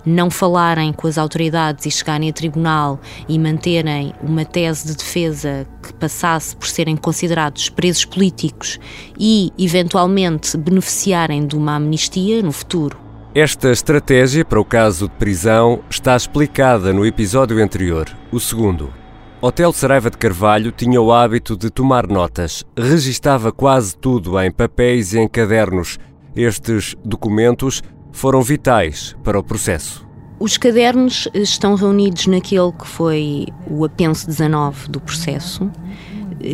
não 0.06 0.30
falarem 0.30 0.94
com 0.94 1.08
as 1.08 1.18
autoridades 1.18 1.86
e 1.86 1.92
chegarem 1.92 2.30
a 2.30 2.34
tribunal 2.34 3.00
e 3.28 3.38
manterem 3.38 4.14
uma 4.22 4.46
tese 4.46 4.88
de 4.88 4.96
defesa 4.96 5.68
que 5.84 5.94
passasse 5.94 6.56
por 6.56 6.68
serem 6.68 6.96
considerados 6.96 7.70
presos 7.70 8.06
políticos 8.06 8.80
e, 9.20 9.52
eventualmente, 9.58 10.47
beneficiarem 10.56 11.48
de 11.48 11.58
uma 11.58 11.76
amnistia 11.76 12.44
no 12.44 12.52
futuro. 12.52 12.98
Esta 13.34 13.72
estratégia 13.72 14.46
para 14.46 14.60
o 14.60 14.66
caso 14.66 15.08
de 15.08 15.16
prisão 15.16 15.82
está 15.90 16.16
explicada 16.16 16.94
no 16.94 17.06
episódio 17.06 17.62
anterior, 17.62 18.08
o 18.32 18.40
segundo. 18.40 18.94
Hotel 19.40 19.72
Saraiva 19.72 20.10
de 20.10 20.18
Carvalho 20.18 20.72
tinha 20.72 21.00
o 21.00 21.12
hábito 21.12 21.56
de 21.56 21.70
tomar 21.70 22.08
notas, 22.08 22.64
registava 22.76 23.52
quase 23.52 23.96
tudo 23.96 24.40
em 24.40 24.52
papéis 24.52 25.14
e 25.14 25.20
em 25.20 25.28
cadernos. 25.28 26.00
Estes 26.36 26.96
documentos 27.04 27.84
foram 28.12 28.42
vitais 28.42 29.16
para 29.24 29.38
o 29.38 29.44
processo. 29.44 30.08
Os 30.40 30.58
cadernos 30.58 31.28
estão 31.34 31.76
reunidos 31.76 32.28
naquele 32.28 32.72
que 32.72 32.88
foi 32.88 33.48
o 33.70 33.86
apenso 33.86 34.26
19 34.28 34.90
do 34.90 35.00
processo 35.00 35.70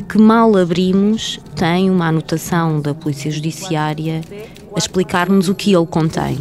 que 0.08 0.18
mal 0.18 0.56
abrimos 0.56 1.40
tem 1.56 1.90
uma 1.90 2.08
anotação 2.08 2.80
da 2.80 2.94
Polícia 2.94 3.30
Judiciária 3.30 4.22
a 4.76 4.80
explicar-nos 4.80 5.50
o 5.50 5.56
que 5.56 5.74
ele 5.74 5.86
contém. 5.86 6.38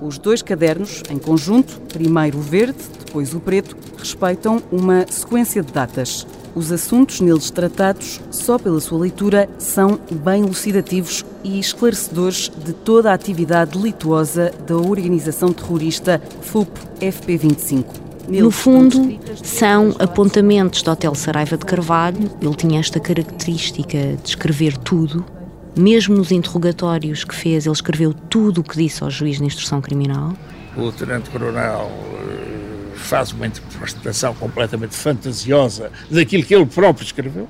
Os 0.00 0.18
dois 0.18 0.42
cadernos, 0.42 1.02
em 1.10 1.18
conjunto, 1.18 1.80
primeiro 1.92 2.38
o 2.38 2.42
verde, 2.42 2.78
depois 3.04 3.34
o 3.34 3.40
preto, 3.40 3.76
respeitam 3.98 4.62
uma 4.70 5.06
sequência 5.08 5.62
de 5.62 5.72
datas. 5.72 6.26
Os 6.54 6.72
assuntos 6.72 7.20
neles 7.20 7.50
tratados, 7.50 8.20
só 8.30 8.58
pela 8.58 8.80
sua 8.80 9.00
leitura, 9.00 9.48
são 9.58 9.98
bem 10.10 10.42
elucidativos 10.42 11.24
e 11.44 11.58
esclarecedores 11.58 12.50
de 12.64 12.72
toda 12.72 13.10
a 13.10 13.14
atividade 13.14 13.72
delituosa 13.72 14.50
da 14.66 14.76
organização 14.76 15.52
terrorista 15.52 16.20
FUP-FP25. 16.42 18.05
No 18.28 18.50
fundo, 18.50 19.18
são 19.42 19.94
apontamentos 19.98 20.82
do 20.82 20.90
Hotel 20.90 21.14
Saraiva 21.14 21.56
de 21.56 21.64
Carvalho. 21.64 22.30
Ele 22.40 22.54
tinha 22.54 22.80
esta 22.80 22.98
característica 22.98 24.16
de 24.22 24.28
escrever 24.28 24.76
tudo. 24.76 25.24
Mesmo 25.76 26.16
nos 26.16 26.32
interrogatórios 26.32 27.22
que 27.22 27.34
fez, 27.34 27.66
ele 27.66 27.74
escreveu 27.74 28.12
tudo 28.12 28.62
o 28.62 28.64
que 28.64 28.76
disse 28.76 29.02
ao 29.04 29.10
juiz 29.10 29.38
de 29.38 29.44
instrução 29.44 29.80
criminal. 29.80 30.32
O 30.76 30.90
Tenente 30.90 31.30
Coronel 31.30 31.90
eh, 31.90 32.92
faz 32.96 33.32
uma 33.32 33.46
interpretação 33.46 34.34
completamente 34.34 34.94
fantasiosa 34.94 35.90
daquilo 36.10 36.42
que 36.42 36.54
ele 36.54 36.66
próprio 36.66 37.04
escreveu. 37.04 37.48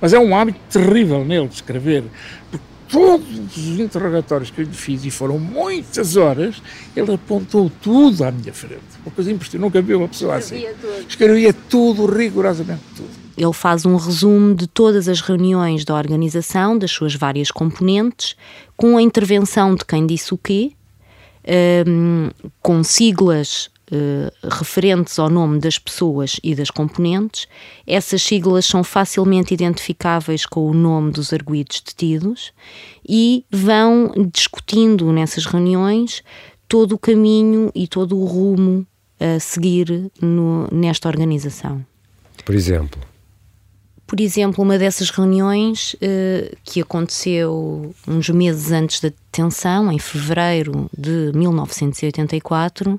Mas 0.00 0.12
é 0.12 0.18
um 0.18 0.36
hábito 0.36 0.58
terrível 0.70 1.24
nele 1.24 1.48
de 1.48 1.56
escrever, 1.56 2.04
porque 2.50 2.64
todos 2.88 3.56
os 3.56 3.78
interrogatórios 3.78 4.50
que 4.50 4.60
eu 4.60 4.64
lhe 4.64 4.72
fiz, 4.72 5.04
e 5.04 5.10
foram 5.10 5.38
muitas 5.38 6.16
horas, 6.16 6.62
ele 6.96 7.12
apontou 7.12 7.70
tudo 7.82 8.24
à 8.24 8.30
minha 8.30 8.52
frente. 8.52 8.82
Uma 9.04 9.14
coisa 9.14 9.30
impressionante, 9.30 9.66
nunca 9.66 9.82
vi 9.82 9.94
uma 9.94 10.08
pessoa 10.08 10.36
assim. 10.36 10.66
Escrevia 11.08 11.52
tudo, 11.52 12.06
rigorosamente 12.06 12.82
tudo. 12.96 13.08
Ele 13.36 13.52
faz 13.52 13.86
um 13.86 13.96
resumo 13.96 14.54
de 14.54 14.66
todas 14.66 15.08
as 15.08 15.20
reuniões 15.20 15.84
da 15.84 15.94
organização, 15.94 16.76
das 16.76 16.90
suas 16.90 17.14
várias 17.14 17.50
componentes, 17.50 18.34
com 18.76 18.96
a 18.96 19.02
intervenção 19.02 19.76
de 19.76 19.84
quem 19.84 20.06
disse 20.06 20.34
o 20.34 20.38
quê, 20.38 20.72
um, 21.86 22.30
com 22.60 22.82
siglas 22.82 23.70
Uh, 23.90 24.30
referentes 24.46 25.18
ao 25.18 25.30
nome 25.30 25.58
das 25.60 25.78
pessoas 25.78 26.38
e 26.42 26.54
das 26.54 26.70
componentes. 26.70 27.48
Essas 27.86 28.20
siglas 28.20 28.66
são 28.66 28.84
facilmente 28.84 29.54
identificáveis 29.54 30.44
com 30.44 30.68
o 30.68 30.74
nome 30.74 31.10
dos 31.10 31.32
arguídos 31.32 31.80
detidos 31.80 32.52
e 33.08 33.46
vão 33.50 34.12
discutindo 34.30 35.10
nessas 35.10 35.46
reuniões 35.46 36.22
todo 36.68 36.96
o 36.96 36.98
caminho 36.98 37.72
e 37.74 37.88
todo 37.88 38.18
o 38.18 38.26
rumo 38.26 38.86
a 39.18 39.40
seguir 39.40 40.10
no, 40.20 40.68
nesta 40.70 41.08
organização. 41.08 41.84
Por 42.44 42.54
exemplo? 42.54 43.00
Por 44.06 44.20
exemplo, 44.20 44.64
uma 44.64 44.78
dessas 44.78 45.10
reuniões 45.10 45.94
uh, 45.94 46.56
que 46.64 46.80
aconteceu 46.80 47.94
uns 48.06 48.30
meses 48.30 48.72
antes 48.72 49.00
da 49.00 49.10
detenção, 49.10 49.92
em 49.92 49.98
fevereiro 49.98 50.88
de 50.96 51.30
1984, 51.34 52.98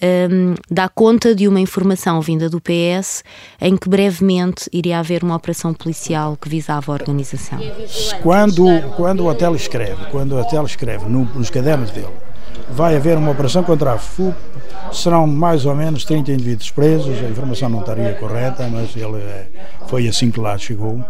um, 0.00 0.54
dá 0.70 0.88
conta 0.88 1.34
de 1.34 1.48
uma 1.48 1.60
informação 1.60 2.20
vinda 2.20 2.48
do 2.48 2.60
PS 2.60 3.24
em 3.60 3.76
que 3.76 3.88
brevemente 3.88 4.68
iria 4.72 4.98
haver 4.98 5.24
uma 5.24 5.34
operação 5.34 5.74
policial 5.74 6.36
que 6.36 6.48
visava 6.48 6.92
a 6.92 6.94
organização. 6.94 7.58
Quando, 8.22 8.64
quando 8.96 9.20
o 9.20 9.28
hotel 9.28 9.54
escreve, 9.54 10.06
quando 10.10 10.32
o 10.32 10.40
hotel 10.40 10.64
escreve 10.64 11.06
no, 11.06 11.24
nos 11.24 11.50
cadernos 11.50 11.90
dele, 11.90 12.12
vai 12.70 12.96
haver 12.96 13.16
uma 13.16 13.30
operação 13.30 13.64
contra 13.64 13.92
a 13.92 13.98
FUP, 13.98 14.36
serão 14.92 15.26
mais 15.26 15.64
ou 15.66 15.74
menos 15.74 16.04
30 16.04 16.32
indivíduos 16.32 16.70
presos, 16.70 17.18
a 17.18 17.28
informação 17.28 17.68
não 17.68 17.80
estaria 17.80 18.14
correta, 18.14 18.68
mas 18.68 18.94
ele 18.94 19.16
é, 19.16 19.48
foi 19.86 20.06
assim 20.06 20.30
que 20.30 20.40
lá 20.40 20.56
chegou, 20.56 21.02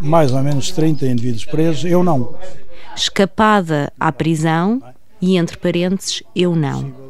mais 0.00 0.32
ou 0.32 0.42
menos 0.42 0.70
30 0.70 1.06
indivíduos 1.06 1.44
presos, 1.44 1.84
eu 1.84 2.02
não. 2.02 2.34
Escapada 2.96 3.92
à 3.98 4.10
prisão 4.10 4.82
e 5.20 5.36
entre 5.36 5.56
parênteses, 5.56 6.22
eu 6.34 6.56
não. 6.56 7.01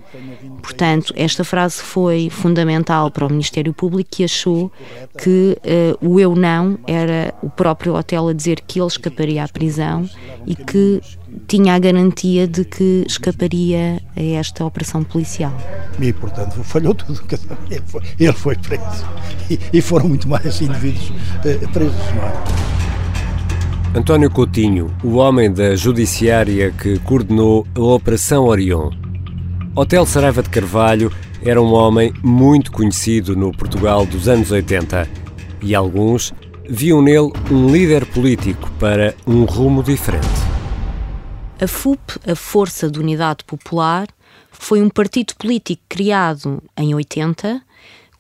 Portanto, 0.62 1.12
esta 1.16 1.44
frase 1.44 1.82
foi 1.82 2.28
fundamental 2.30 3.10
para 3.10 3.26
o 3.26 3.30
Ministério 3.30 3.72
Público 3.72 4.10
que 4.10 4.24
achou 4.24 4.70
que 5.18 5.58
uh, 5.64 6.06
o 6.06 6.20
eu 6.20 6.34
não 6.34 6.78
era 6.86 7.34
o 7.42 7.50
próprio 7.50 7.94
hotel 7.94 8.28
a 8.28 8.32
dizer 8.32 8.60
que 8.60 8.80
ele 8.80 8.86
escaparia 8.86 9.44
à 9.44 9.48
prisão 9.48 10.08
e 10.46 10.54
que 10.54 11.00
tinha 11.46 11.74
a 11.74 11.78
garantia 11.78 12.46
de 12.46 12.64
que 12.64 13.04
escaparia 13.06 14.02
a 14.16 14.22
esta 14.22 14.64
operação 14.64 15.02
policial. 15.02 15.52
E, 16.00 16.12
portanto, 16.12 16.62
falhou 16.62 16.94
tudo. 16.94 17.22
Ele 17.70 17.82
foi, 17.86 18.02
ele 18.18 18.32
foi 18.32 18.56
preso. 18.56 19.06
E, 19.50 19.58
e, 19.72 19.80
foram 19.80 20.08
muito 20.08 20.28
mais 20.28 20.60
indivíduos 20.60 21.10
uh, 21.10 21.68
presos, 21.72 22.14
não 22.14 22.22
é? 22.22 22.72
António 23.94 24.30
Coutinho, 24.30 24.90
o 25.04 25.16
homem 25.16 25.52
da 25.52 25.76
Judiciária 25.76 26.70
que 26.70 26.98
coordenou 27.00 27.66
a 27.74 27.80
Operação 27.80 28.46
Orion, 28.46 28.90
Hotel 29.74 30.04
Saraiva 30.04 30.42
de 30.42 30.50
Carvalho 30.50 31.10
era 31.42 31.60
um 31.60 31.72
homem 31.72 32.12
muito 32.22 32.70
conhecido 32.70 33.34
no 33.34 33.50
Portugal 33.52 34.04
dos 34.04 34.28
anos 34.28 34.50
80 34.50 35.08
e 35.62 35.74
alguns 35.74 36.34
viam 36.68 37.00
nele 37.00 37.32
um 37.50 37.72
líder 37.72 38.04
político 38.04 38.70
para 38.78 39.14
um 39.26 39.44
rumo 39.44 39.82
diferente. 39.82 40.28
A 41.58 41.66
FUP, 41.66 42.18
a 42.30 42.36
Força 42.36 42.90
de 42.90 43.00
Unidade 43.00 43.44
Popular, 43.44 44.08
foi 44.50 44.82
um 44.82 44.90
partido 44.90 45.34
político 45.36 45.80
criado 45.88 46.62
em 46.76 46.94
80 46.94 47.62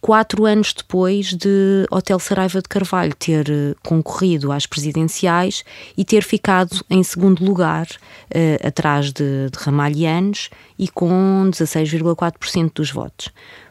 quatro 0.02 0.44
anos 0.44 0.74
depois 0.76 1.32
de 1.32 1.86
Hotel 1.88 2.18
Saraiva 2.18 2.60
de 2.60 2.68
Carvalho 2.68 3.14
ter 3.14 3.48
eh, 3.48 3.74
concorrido 3.84 4.50
às 4.50 4.66
presidenciais 4.66 5.64
e 5.96 6.04
ter 6.04 6.24
ficado 6.24 6.84
em 6.90 7.04
segundo 7.04 7.44
lugar, 7.44 7.86
uh, 7.86 8.66
atrás 8.66 9.12
de, 9.12 9.48
de 9.48 9.58
Ramalhianos 9.58 10.50
e 10.76 10.88
com 10.88 11.48
16,4% 11.52 12.72
dos 12.74 12.90
votos. 12.90 13.28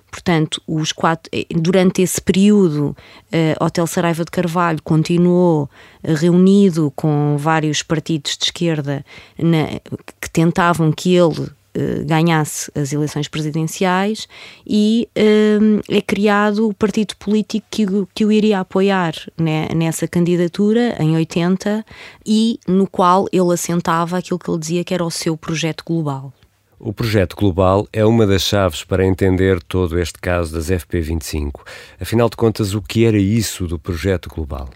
Portanto, 0.09 0.61
os 0.65 0.93
quatro, 0.93 1.29
eh, 1.33 1.45
durante 1.51 2.01
esse 2.01 2.21
período, 2.21 2.95
uh, 3.33 3.63
Hotel 3.65 3.85
Saraiva 3.85 4.23
de 4.23 4.31
Carvalho 4.31 4.79
continuou 4.81 5.69
reunido 6.01 6.93
com 6.95 7.35
vários 7.37 7.83
partidos 7.83 8.37
de 8.37 8.45
esquerda 8.45 9.05
na, 9.37 9.67
que 10.21 10.29
tentavam 10.31 10.93
que 10.93 11.13
ele 11.13 11.51
eh, 11.73 12.03
ganhasse 12.03 12.69
as 12.75 12.91
eleições 12.91 13.29
presidenciais 13.29 14.27
e 14.67 15.07
um, 15.61 15.79
é 15.89 16.01
criado 16.01 16.67
o 16.67 16.73
partido 16.73 17.15
político 17.15 17.65
que, 17.71 17.85
que 18.13 18.25
o 18.25 18.31
iria 18.31 18.59
apoiar 18.59 19.13
né, 19.37 19.69
nessa 19.73 20.05
candidatura 20.07 21.01
em 21.01 21.15
80 21.15 21.85
e 22.25 22.59
no 22.67 22.85
qual 22.87 23.25
ele 23.31 23.53
assentava 23.53 24.17
aquilo 24.17 24.37
que 24.37 24.51
ele 24.51 24.59
dizia 24.59 24.83
que 24.83 24.93
era 24.93 25.05
o 25.05 25.09
seu 25.09 25.37
projeto 25.37 25.83
global. 25.85 26.33
O 26.77 26.91
projeto 26.91 27.35
global 27.35 27.87
é 27.93 28.03
uma 28.03 28.25
das 28.27 28.41
chaves 28.41 28.83
para 28.83 29.05
entender 29.05 29.61
todo 29.63 29.99
este 29.99 30.19
caso 30.19 30.53
das 30.53 30.69
FP25. 30.69 31.61
Afinal 32.01 32.27
de 32.27 32.35
contas, 32.35 32.73
o 32.73 32.81
que 32.81 33.05
era 33.05 33.17
isso 33.17 33.67
do 33.67 33.79
projeto 33.79 34.27
global? 34.27 34.67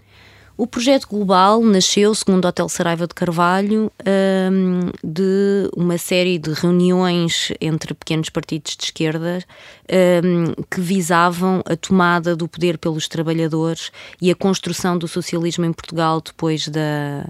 O 0.58 0.66
projeto 0.66 1.06
global 1.06 1.62
nasceu, 1.62 2.14
segundo 2.14 2.46
o 2.46 2.48
Hotel 2.48 2.66
Saraiva 2.70 3.06
de 3.06 3.14
Carvalho, 3.14 3.92
um, 4.50 4.90
de 5.04 5.68
uma 5.76 5.98
série 5.98 6.38
de 6.38 6.50
reuniões 6.50 7.52
entre 7.60 7.92
pequenos 7.92 8.30
partidos 8.30 8.74
de 8.74 8.84
esquerda 8.84 9.44
um, 10.24 10.54
que 10.70 10.80
visavam 10.80 11.62
a 11.66 11.76
tomada 11.76 12.34
do 12.34 12.48
poder 12.48 12.78
pelos 12.78 13.06
trabalhadores 13.06 13.92
e 14.20 14.30
a 14.30 14.34
construção 14.34 14.96
do 14.96 15.06
socialismo 15.06 15.66
em 15.66 15.74
Portugal 15.74 16.22
depois 16.22 16.68
da, 16.68 17.26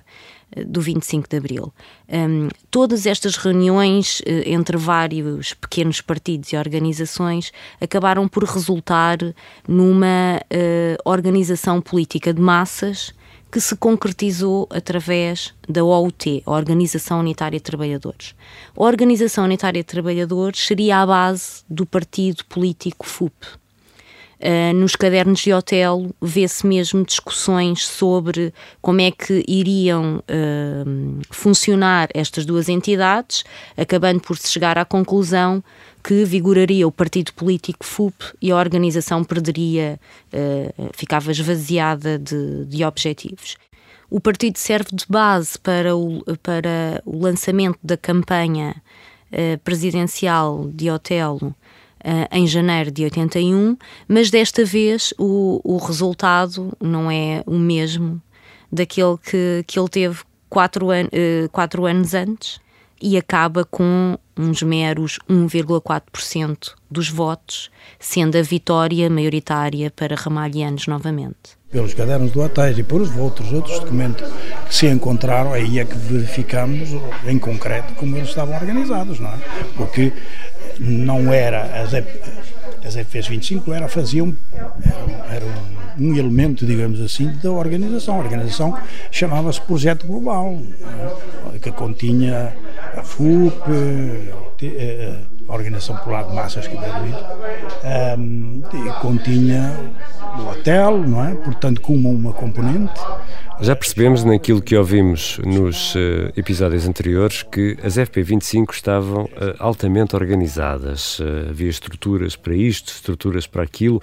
do 0.66 0.80
25 0.80 1.28
de 1.28 1.36
Abril. 1.36 1.72
Um, 2.08 2.48
todas 2.70 3.04
estas 3.06 3.36
reuniões 3.36 4.20
uh, 4.20 4.42
entre 4.46 4.76
vários 4.76 5.54
pequenos 5.54 6.00
partidos 6.00 6.52
e 6.52 6.56
organizações 6.56 7.52
acabaram 7.80 8.28
por 8.28 8.44
resultar 8.44 9.18
numa 9.66 10.40
uh, 10.40 10.96
organização 11.04 11.80
política 11.80 12.32
de 12.32 12.40
massas 12.40 13.12
que 13.50 13.60
se 13.60 13.76
concretizou 13.76 14.68
através 14.70 15.54
da 15.68 15.82
OUT, 15.82 16.42
a 16.44 16.50
Organização 16.50 17.20
Unitária 17.20 17.58
de 17.58 17.62
Trabalhadores. 17.62 18.34
A 18.76 18.82
Organização 18.82 19.44
Unitária 19.44 19.82
de 19.82 19.86
Trabalhadores 19.86 20.60
seria 20.60 21.00
a 21.00 21.06
base 21.06 21.62
do 21.68 21.86
partido 21.86 22.44
político 22.44 23.06
FUP. 23.06 23.34
Uh, 24.38 24.74
nos 24.74 24.94
cadernos 24.94 25.40
de 25.40 25.50
hotel 25.50 26.14
vê-se 26.20 26.66
mesmo 26.66 27.02
discussões 27.02 27.86
sobre 27.86 28.52
como 28.82 29.00
é 29.00 29.10
que 29.10 29.42
iriam 29.48 30.18
uh, 30.18 31.20
funcionar 31.30 32.10
estas 32.12 32.44
duas 32.44 32.68
entidades, 32.68 33.44
acabando 33.78 34.20
por 34.20 34.36
se 34.36 34.48
chegar 34.50 34.76
à 34.76 34.84
conclusão 34.84 35.64
que 36.04 36.22
vigoraria 36.26 36.86
o 36.86 36.92
partido 36.92 37.32
político 37.32 37.86
FUP 37.86 38.14
e 38.40 38.50
a 38.50 38.56
organização 38.56 39.24
perderia, 39.24 39.98
uh, 40.34 40.90
ficava 40.92 41.30
esvaziada 41.30 42.18
de, 42.18 42.66
de 42.66 42.84
objetivos. 42.84 43.56
O 44.10 44.20
partido 44.20 44.58
serve 44.58 44.90
de 44.92 45.06
base 45.08 45.58
para 45.58 45.96
o, 45.96 46.22
para 46.42 47.00
o 47.06 47.18
lançamento 47.18 47.78
da 47.82 47.96
campanha 47.96 48.76
presidencial 49.64 50.70
de 50.72 50.88
Otelo 50.88 51.52
em 52.30 52.46
janeiro 52.46 52.90
de 52.90 53.04
81, 53.04 53.76
mas 54.06 54.30
desta 54.30 54.64
vez 54.64 55.12
o, 55.18 55.60
o 55.64 55.76
resultado 55.78 56.72
não 56.80 57.10
é 57.10 57.42
o 57.46 57.58
mesmo 57.58 58.22
daquele 58.70 59.16
que, 59.18 59.64
que 59.66 59.78
ele 59.78 59.88
teve 59.88 60.18
quatro, 60.48 60.90
an 60.90 61.06
uh, 61.06 61.48
quatro 61.50 61.86
anos 61.86 62.14
antes 62.14 62.60
e 63.00 63.16
acaba 63.16 63.64
com 63.64 64.18
uns 64.36 64.62
meros 64.62 65.18
1,4% 65.28 66.74
dos 66.90 67.08
votos, 67.08 67.70
sendo 67.98 68.38
a 68.38 68.42
vitória 68.42 69.08
maioritária 69.10 69.90
para 69.90 70.14
Ramalhianos 70.14 70.86
novamente. 70.86 71.56
Pelos 71.70 71.92
cadernos 71.92 72.32
do 72.32 72.40
hotéis 72.40 72.78
e 72.78 72.82
por 72.82 73.02
outros, 73.18 73.52
outros 73.52 73.78
documentos 73.80 74.30
que 74.66 74.74
se 74.74 74.86
encontraram, 74.86 75.52
aí 75.52 75.78
é 75.78 75.84
que 75.84 75.96
verificamos 75.96 76.90
em 77.26 77.38
concreto 77.38 77.94
como 77.94 78.16
eles 78.16 78.28
estavam 78.28 78.54
organizados, 78.54 79.18
não 79.20 79.30
é? 79.30 79.38
Porque 79.76 80.12
não 80.78 81.32
era 81.32 81.62
as, 81.82 81.92
FPs 82.94 83.28
25 83.28 83.72
era 83.72 83.88
faziam 83.88 84.36
era, 84.52 85.36
era 85.36 85.44
um, 85.44 86.10
um, 86.10 86.16
elemento 86.16 86.64
digamos 86.66 87.00
assim 87.00 87.32
da 87.42 87.50
organização 87.50 88.16
a 88.16 88.18
organização 88.18 88.78
chamava-se 89.10 89.60
projeto 89.60 90.06
global 90.06 90.60
é? 91.54 91.58
que 91.58 91.72
continha 91.72 92.52
a 92.96 93.02
FUP 93.02 93.60
a 95.48 95.52
Organização 95.52 95.96
Polar 95.98 96.28
de 96.28 96.34
Massas 96.34 96.66
que 96.66 96.74
ir 96.74 96.78
um, 98.18 98.62
continha 99.00 99.72
o 100.38 100.50
hotel 100.50 100.98
não 100.98 101.24
é 101.24 101.34
portanto 101.34 101.80
como 101.80 102.10
uma 102.10 102.32
componente 102.32 103.00
já 103.60 103.74
percebemos 103.74 104.22
naquilo 104.22 104.60
que 104.60 104.76
ouvimos 104.76 105.38
nos 105.38 105.94
uh, 105.94 105.98
episódios 106.36 106.86
anteriores 106.86 107.42
que 107.42 107.76
as 107.82 107.96
FP25 107.96 108.72
estavam 108.72 109.24
uh, 109.24 109.28
altamente 109.58 110.14
organizadas. 110.14 111.18
Uh, 111.18 111.48
havia 111.50 111.70
estruturas 111.70 112.36
para 112.36 112.54
isto, 112.54 112.92
estruturas 112.92 113.46
para 113.46 113.62
aquilo. 113.62 114.00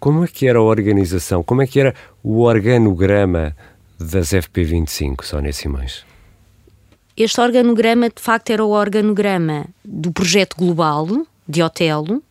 Como 0.00 0.24
é 0.24 0.26
que 0.26 0.46
era 0.46 0.58
a 0.58 0.62
organização? 0.62 1.42
Como 1.42 1.62
é 1.62 1.66
que 1.66 1.78
era 1.78 1.94
o 2.22 2.42
organograma 2.42 3.54
das 3.98 4.30
FP25, 4.30 5.24
Sónia 5.24 5.52
Simões? 5.52 6.04
Este 7.16 7.40
organograma, 7.40 8.08
de 8.08 8.20
facto, 8.20 8.50
era 8.50 8.64
o 8.64 8.70
organograma 8.70 9.66
do 9.84 10.12
projeto 10.12 10.56
global 10.56 11.06
de 11.48 11.62
Otelo, 11.62 12.22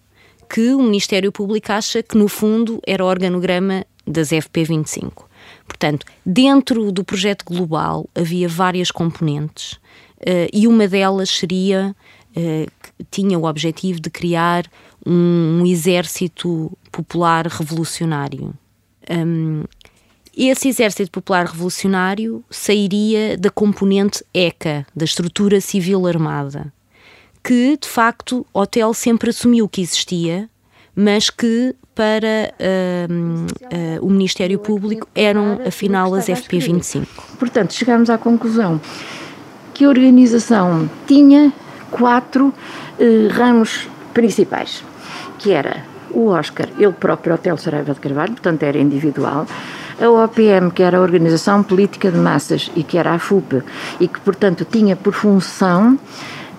que 0.50 0.74
o 0.74 0.82
Ministério 0.82 1.32
Público 1.32 1.72
acha 1.72 2.04
que, 2.04 2.18
no 2.18 2.28
fundo, 2.28 2.80
era 2.86 3.04
o 3.04 3.08
organograma 3.08 3.86
das 4.06 4.30
FP25. 4.30 5.25
Portanto, 5.68 6.06
dentro 6.26 6.92
do 6.92 7.04
projeto 7.04 7.44
global 7.46 8.08
havia 8.14 8.48
várias 8.48 8.92
componentes 8.92 9.74
uh, 9.74 10.50
e 10.54 10.68
uma 10.68 10.88
delas 10.88 11.30
seria, 11.30 11.96
uh, 12.36 12.72
tinha 13.10 13.38
o 13.38 13.46
objetivo 13.46 14.00
de 14.00 14.10
criar 14.10 14.66
um, 15.06 15.62
um 15.62 15.66
exército 15.66 16.72
popular 16.92 17.48
revolucionário. 17.48 18.54
Um, 19.10 19.64
esse 20.38 20.68
exército 20.68 21.12
popular 21.12 21.46
revolucionário 21.46 22.44
sairia 22.50 23.38
da 23.38 23.50
componente 23.50 24.24
ECA, 24.34 24.86
da 24.94 25.06
estrutura 25.06 25.62
civil 25.62 26.06
armada, 26.06 26.74
que 27.42 27.78
de 27.78 27.88
facto 27.88 28.46
Hotel 28.54 28.94
sempre 28.94 29.30
assumiu 29.30 29.70
que 29.70 29.82
existia, 29.82 30.50
mas 30.96 31.30
que 31.30 31.76
para 31.94 32.54
uh, 32.60 34.02
uh, 34.02 34.06
o 34.06 34.10
Ministério 34.10 34.60
Público 34.60 35.08
eram, 35.16 35.60
afinal, 35.66 36.14
as 36.14 36.28
FP25. 36.28 37.06
Portanto, 37.40 37.74
chegámos 37.74 38.10
à 38.10 38.18
conclusão 38.18 38.80
que 39.74 39.86
a 39.86 39.90
organização 39.90 40.90
tinha 41.08 41.54
quatro 41.92 42.48
uh, 42.48 43.28
ramos 43.32 43.88
principais, 44.14 44.84
que 45.40 45.52
era 45.52 45.84
o 46.12 46.28
Oscar, 46.28 46.70
ele 46.78 46.94
próprio 46.94 47.34
Hotel 47.34 47.58
Saraiva 47.58 47.94
de 47.94 48.00
Carvalho, 48.00 48.32
portanto 48.32 48.64
era 48.64 48.78
individual, 48.78 49.46
a 50.00 50.10
OPM, 50.10 50.72
que 50.72 50.84
era 50.84 50.98
a 50.98 51.02
Organização 51.02 51.64
Política 51.64 52.12
de 52.12 52.18
Massas 52.18 52.72
e 52.76 52.84
que 52.84 52.98
era 52.98 53.14
a 53.14 53.20
FUP, 53.20 53.62
e 54.00 54.08
que, 54.08 54.20
portanto, 54.22 54.66
tinha 54.66 54.96
por 54.96 55.14
função 55.14 55.98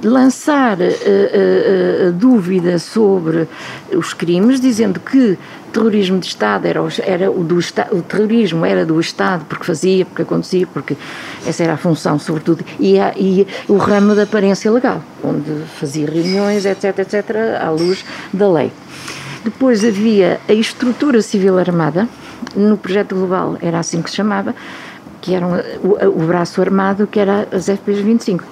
lançar 0.02 0.78
uh, 0.78 0.82
uh, 0.82 2.09
uh, 2.09 2.12
dúvida 2.12 2.78
sobre 2.78 3.48
os 3.92 4.12
crimes, 4.12 4.61
dizendo 4.61 5.00
que 5.00 5.38
terrorismo 5.76 6.18
de 6.18 6.26
Estado 6.26 6.66
era, 6.66 6.82
o, 6.82 6.88
era 7.02 7.30
o 7.30 7.44
do 7.44 7.59
o 7.92 8.02
terrorismo 8.02 8.64
era 8.64 8.87
do 8.87 8.98
Estado 8.98 9.44
porque 9.46 9.64
fazia, 9.64 10.06
porque 10.06 10.22
acontecia, 10.22 10.66
porque 10.66 10.96
essa 11.46 11.62
era 11.62 11.74
a 11.74 11.76
função, 11.76 12.18
sobretudo, 12.18 12.64
e, 12.80 12.98
a, 12.98 13.12
e 13.16 13.46
o 13.68 13.76
ramo 13.76 14.14
da 14.14 14.22
aparência 14.22 14.70
legal, 14.70 15.02
onde 15.22 15.64
fazia 15.78 16.09
reuniões, 16.09 16.64
etc, 16.64 16.98
etc, 16.98 17.37
à 17.61 17.70
luz 17.70 18.04
da 18.32 18.50
lei. 18.50 18.72
Depois 19.44 19.85
havia 19.85 20.40
a 20.48 20.52
estrutura 20.52 21.20
civil 21.20 21.59
armada, 21.59 22.09
no 22.54 22.76
projeto 22.76 23.14
global 23.14 23.59
era 23.61 23.78
assim 23.78 24.00
que 24.00 24.09
se 24.11 24.16
chamava, 24.16 24.54
que 25.20 25.35
era 25.35 25.46
o, 25.46 26.22
o 26.22 26.26
braço 26.26 26.61
armado, 26.61 27.06
que 27.06 27.20
era 27.20 27.46
as 27.52 27.66
FPs 27.66 27.98
25 27.98 28.44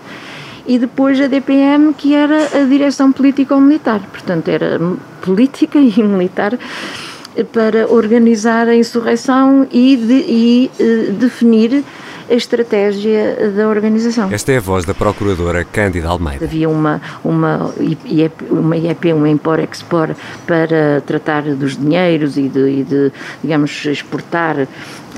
e 0.67 0.79
depois 0.79 1.21
a 1.21 1.27
DPM, 1.27 1.93
que 1.95 2.15
era 2.15 2.61
a 2.61 2.65
direção 2.65 3.13
político-militar. 3.13 4.01
Portanto, 4.11 4.49
era 4.49 4.79
política 5.21 5.79
e 5.81 6.03
militar 6.03 6.59
para 7.53 7.89
organizar 7.89 8.69
a 8.69 8.77
insurreição 8.77 9.67
e, 9.71 9.97
de, 9.97 10.25
e 10.29 10.71
uh, 10.79 11.13
definir 11.15 11.85
a 12.29 12.35
estratégia 12.35 13.53
da 13.55 13.69
organização. 13.69 14.31
Esta 14.33 14.53
é 14.53 14.59
a 14.59 14.61
voz 14.61 14.85
da 14.85 14.95
Procuradora 14.95 15.65
Cândida 15.65 16.09
Almeida. 16.09 16.45
Havia 16.45 16.69
uma, 16.69 17.01
uma, 17.25 17.73
uma 18.51 18.77
IEP, 18.77 19.13
uma 19.13 19.29
Import-Export, 19.29 20.17
para 20.47 21.01
tratar 21.07 21.43
dos 21.43 21.77
dinheiros 21.77 22.37
e 22.37 22.49
de, 22.49 22.81
e 22.81 22.83
de, 22.85 23.13
digamos, 23.43 23.85
exportar 23.85 24.67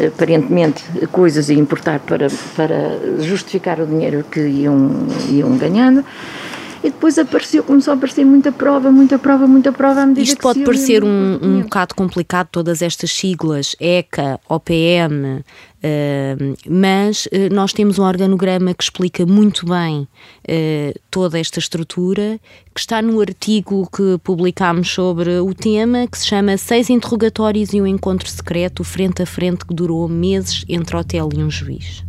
aparentemente 0.05 0.85
coisas 1.11 1.49
e 1.49 1.55
importar 1.55 2.01
para, 2.01 2.29
para 2.57 2.99
justificar 3.21 3.81
o 3.81 3.87
dinheiro 3.87 4.25
que 4.31 4.40
iam, 4.40 5.07
iam 5.31 5.57
ganhando 5.57 6.05
e 6.83 6.91
depois 6.91 7.19
apareceu, 7.19 7.62
começou 7.62 7.93
a 7.93 7.97
aparecer 7.97 8.25
muita 8.25 8.53
prova, 8.53 8.91
muita 8.91 9.19
prova, 9.19 9.47
muita 9.47 9.73
prova 9.73 10.03
à 10.03 10.07
medida 10.07 10.23
Isto 10.23 10.41
pode 10.41 10.65
parecer 10.65 11.05
um, 11.05 11.39
um 11.43 11.62
bocado 11.62 11.95
complicado, 11.95 12.49
todas 12.51 12.83
estas 12.83 13.11
siglas, 13.11 13.75
ECA, 13.81 14.41
OPM, 14.49 15.43
Uh, 15.77 16.57
mas 16.69 17.27
uh, 17.27 17.55
nós 17.55 17.73
temos 17.73 17.99
um 17.99 18.03
organograma 18.03 18.75
que 18.75 18.83
explica 18.83 19.25
muito 19.25 19.67
bem 19.67 20.01
uh, 20.01 21.01
toda 21.11 21.39
esta 21.39 21.61
estrutura, 21.61 22.41
que 22.75 22.81
está 22.81 23.01
no 23.01 23.21
artigo 23.21 23.89
que 23.95 24.19
publicámos 24.25 24.91
sobre 24.91 25.39
o 25.39 25.55
tema, 25.55 26.07
que 26.09 26.19
se 26.19 26.27
chama 26.27 26.57
Seis 26.57 26.91
Interrogatórios 26.91 27.73
e 27.73 27.81
um 27.81 27.87
Encontro 27.87 28.29
Secreto, 28.29 28.83
frente 28.83 29.23
a 29.23 29.27
frente, 29.27 29.65
que 29.65 29.75
durou 29.75 30.09
meses 30.09 30.65
entre 30.69 30.97
hotel 30.97 31.29
e 31.33 31.43
um 31.43 31.51
juiz. 31.51 32.03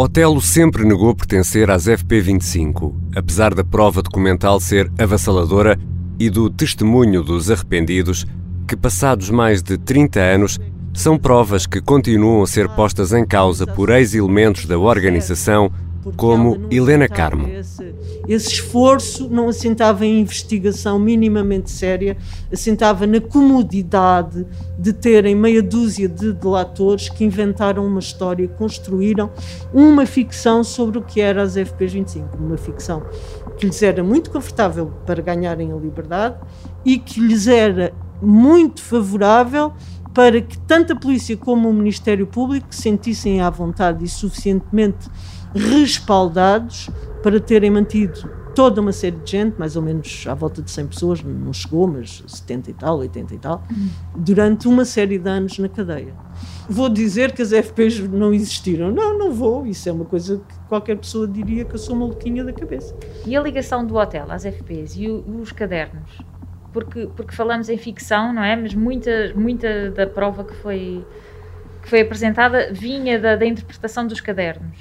Otelo 0.00 0.40
sempre 0.40 0.84
negou 0.84 1.12
pertencer 1.12 1.68
às 1.72 1.86
FP25, 1.86 2.94
apesar 3.16 3.52
da 3.52 3.64
prova 3.64 4.00
documental 4.00 4.60
ser 4.60 4.88
avassaladora 4.96 5.76
e 6.20 6.30
do 6.30 6.48
testemunho 6.48 7.20
dos 7.20 7.50
arrependidos 7.50 8.24
que, 8.68 8.76
passados 8.76 9.28
mais 9.28 9.60
de 9.60 9.76
30 9.76 10.20
anos, 10.20 10.60
são 10.94 11.18
provas 11.18 11.66
que 11.66 11.80
continuam 11.80 12.44
a 12.44 12.46
ser 12.46 12.68
postas 12.68 13.12
em 13.12 13.26
causa 13.26 13.66
por 13.66 13.90
ex-elementos 13.90 14.66
da 14.66 14.78
organização, 14.78 15.68
como 16.16 16.66
Helena 16.70 17.08
Carmo. 17.08 17.48
Esse, 17.48 17.94
esse, 18.26 18.52
esforço 18.54 19.28
não 19.28 19.48
assentava 19.48 20.04
em 20.04 20.20
investigação 20.20 20.98
minimamente 20.98 21.70
séria, 21.70 22.16
assentava 22.52 23.06
na 23.06 23.20
comodidade 23.20 24.46
de 24.78 24.92
terem 24.92 25.34
meia 25.34 25.62
dúzia 25.62 26.08
de 26.08 26.32
delatores 26.32 27.08
que 27.08 27.24
inventaram 27.24 27.86
uma 27.86 28.00
história, 28.00 28.46
construíram 28.48 29.30
uma 29.72 30.06
ficção 30.06 30.62
sobre 30.62 30.98
o 30.98 31.02
que 31.02 31.20
era 31.20 31.42
as 31.42 31.54
FPs 31.54 31.92
25, 31.92 32.36
uma 32.38 32.56
ficção 32.56 33.02
que 33.58 33.66
lhes 33.66 33.82
era 33.82 34.02
muito 34.04 34.30
confortável 34.30 34.92
para 35.04 35.20
ganharem 35.20 35.72
a 35.72 35.76
liberdade 35.76 36.36
e 36.84 36.98
que 36.98 37.20
lhes 37.20 37.46
era 37.46 37.92
muito 38.22 38.80
favorável 38.82 39.72
para 40.14 40.40
que 40.40 40.58
tanto 40.58 40.94
a 40.94 40.96
polícia 40.96 41.36
como 41.36 41.68
o 41.68 41.72
Ministério 41.72 42.26
Público 42.26 42.66
se 42.70 42.82
sentissem 42.82 43.40
à 43.40 43.50
vontade 43.50 44.04
e 44.04 44.08
suficientemente 44.08 45.08
respaldados 45.54 46.90
para 47.22 47.40
terem 47.40 47.70
mantido 47.70 48.38
toda 48.54 48.80
uma 48.80 48.92
série 48.92 49.16
de 49.16 49.30
gente, 49.30 49.56
mais 49.56 49.76
ou 49.76 49.82
menos 49.82 50.24
à 50.26 50.34
volta 50.34 50.60
de 50.60 50.68
100 50.68 50.86
pessoas, 50.88 51.22
não 51.22 51.52
chegou, 51.52 51.86
mas 51.86 52.24
70 52.26 52.70
e 52.70 52.74
tal, 52.74 52.98
80 52.98 53.34
e 53.34 53.38
tal, 53.38 53.62
durante 54.16 54.66
uma 54.66 54.84
série 54.84 55.16
de 55.16 55.28
anos 55.28 55.58
na 55.60 55.68
cadeia. 55.68 56.12
Vou 56.68 56.88
dizer 56.88 57.30
que 57.32 57.40
as 57.40 57.50
FPs 57.50 58.00
não 58.00 58.34
existiram. 58.34 58.90
Não, 58.90 59.16
não 59.16 59.32
vou. 59.32 59.64
Isso 59.64 59.88
é 59.88 59.92
uma 59.92 60.04
coisa 60.04 60.38
que 60.38 60.58
qualquer 60.68 60.96
pessoa 60.96 61.28
diria 61.28 61.64
que 61.64 61.74
eu 61.74 61.78
sou 61.78 61.94
maluquinha 61.94 62.44
da 62.44 62.52
cabeça. 62.52 62.96
E 63.24 63.36
a 63.36 63.40
ligação 63.40 63.86
do 63.86 63.94
hotel 63.94 64.26
às 64.28 64.42
FPs 64.42 64.96
e 64.96 65.06
os 65.08 65.52
cadernos? 65.52 66.18
porque, 66.72 67.08
porque 67.16 67.34
falamos 67.34 67.68
em 67.68 67.76
ficção, 67.76 68.32
não 68.32 68.44
é? 68.44 68.54
Mas 68.54 68.74
muita, 68.74 69.32
muita 69.34 69.90
da 69.90 70.06
prova 70.06 70.44
que 70.44 70.54
foi, 70.56 71.04
que 71.82 71.88
foi 71.88 72.00
apresentada 72.02 72.72
vinha 72.72 73.18
da, 73.18 73.36
da 73.36 73.46
interpretação 73.46 74.06
dos 74.06 74.20
cadernos. 74.20 74.78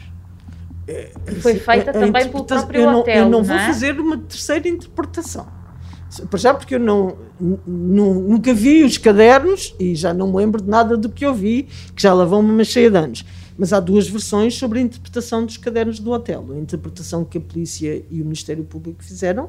É, 0.87 1.11
foi 1.41 1.55
feita 1.55 1.91
também 1.91 2.29
pelo 2.29 2.45
próprio 2.45 2.81
eu 2.81 2.91
não, 2.91 2.99
hotel. 3.01 3.15
Eu 3.15 3.23
não, 3.23 3.31
não 3.31 3.43
vou 3.43 3.55
é? 3.55 3.65
fazer 3.67 3.99
uma 3.99 4.17
terceira 4.17 4.67
interpretação. 4.69 5.45
Por 6.29 6.39
já 6.39 6.53
porque 6.53 6.75
eu 6.75 6.79
não, 6.79 7.17
nunca 7.67 8.53
vi 8.53 8.83
os 8.83 8.97
cadernos 8.97 9.75
e 9.77 9.93
já 9.93 10.13
não 10.13 10.27
me 10.27 10.37
lembro 10.37 10.61
de 10.61 10.69
nada 10.69 10.95
do 10.95 11.09
que 11.09 11.25
eu 11.25 11.33
vi, 11.33 11.67
que 11.93 12.01
já 12.01 12.13
lá 12.13 12.23
vão 12.23 12.39
uma 12.39 12.63
cheia 12.63 12.89
de 12.89 12.97
anos. 12.97 13.25
Mas 13.57 13.73
há 13.73 13.79
duas 13.79 14.07
versões 14.07 14.55
sobre 14.55 14.79
a 14.79 14.81
interpretação 14.81 15.45
dos 15.45 15.57
cadernos 15.57 15.99
do 15.99 16.11
hotel. 16.11 16.45
A 16.51 16.57
interpretação 16.57 17.25
que 17.25 17.37
a 17.37 17.41
polícia 17.41 18.05
e 18.09 18.21
o 18.21 18.23
Ministério 18.23 18.63
Público 18.63 19.03
fizeram 19.03 19.45
uh, 19.45 19.47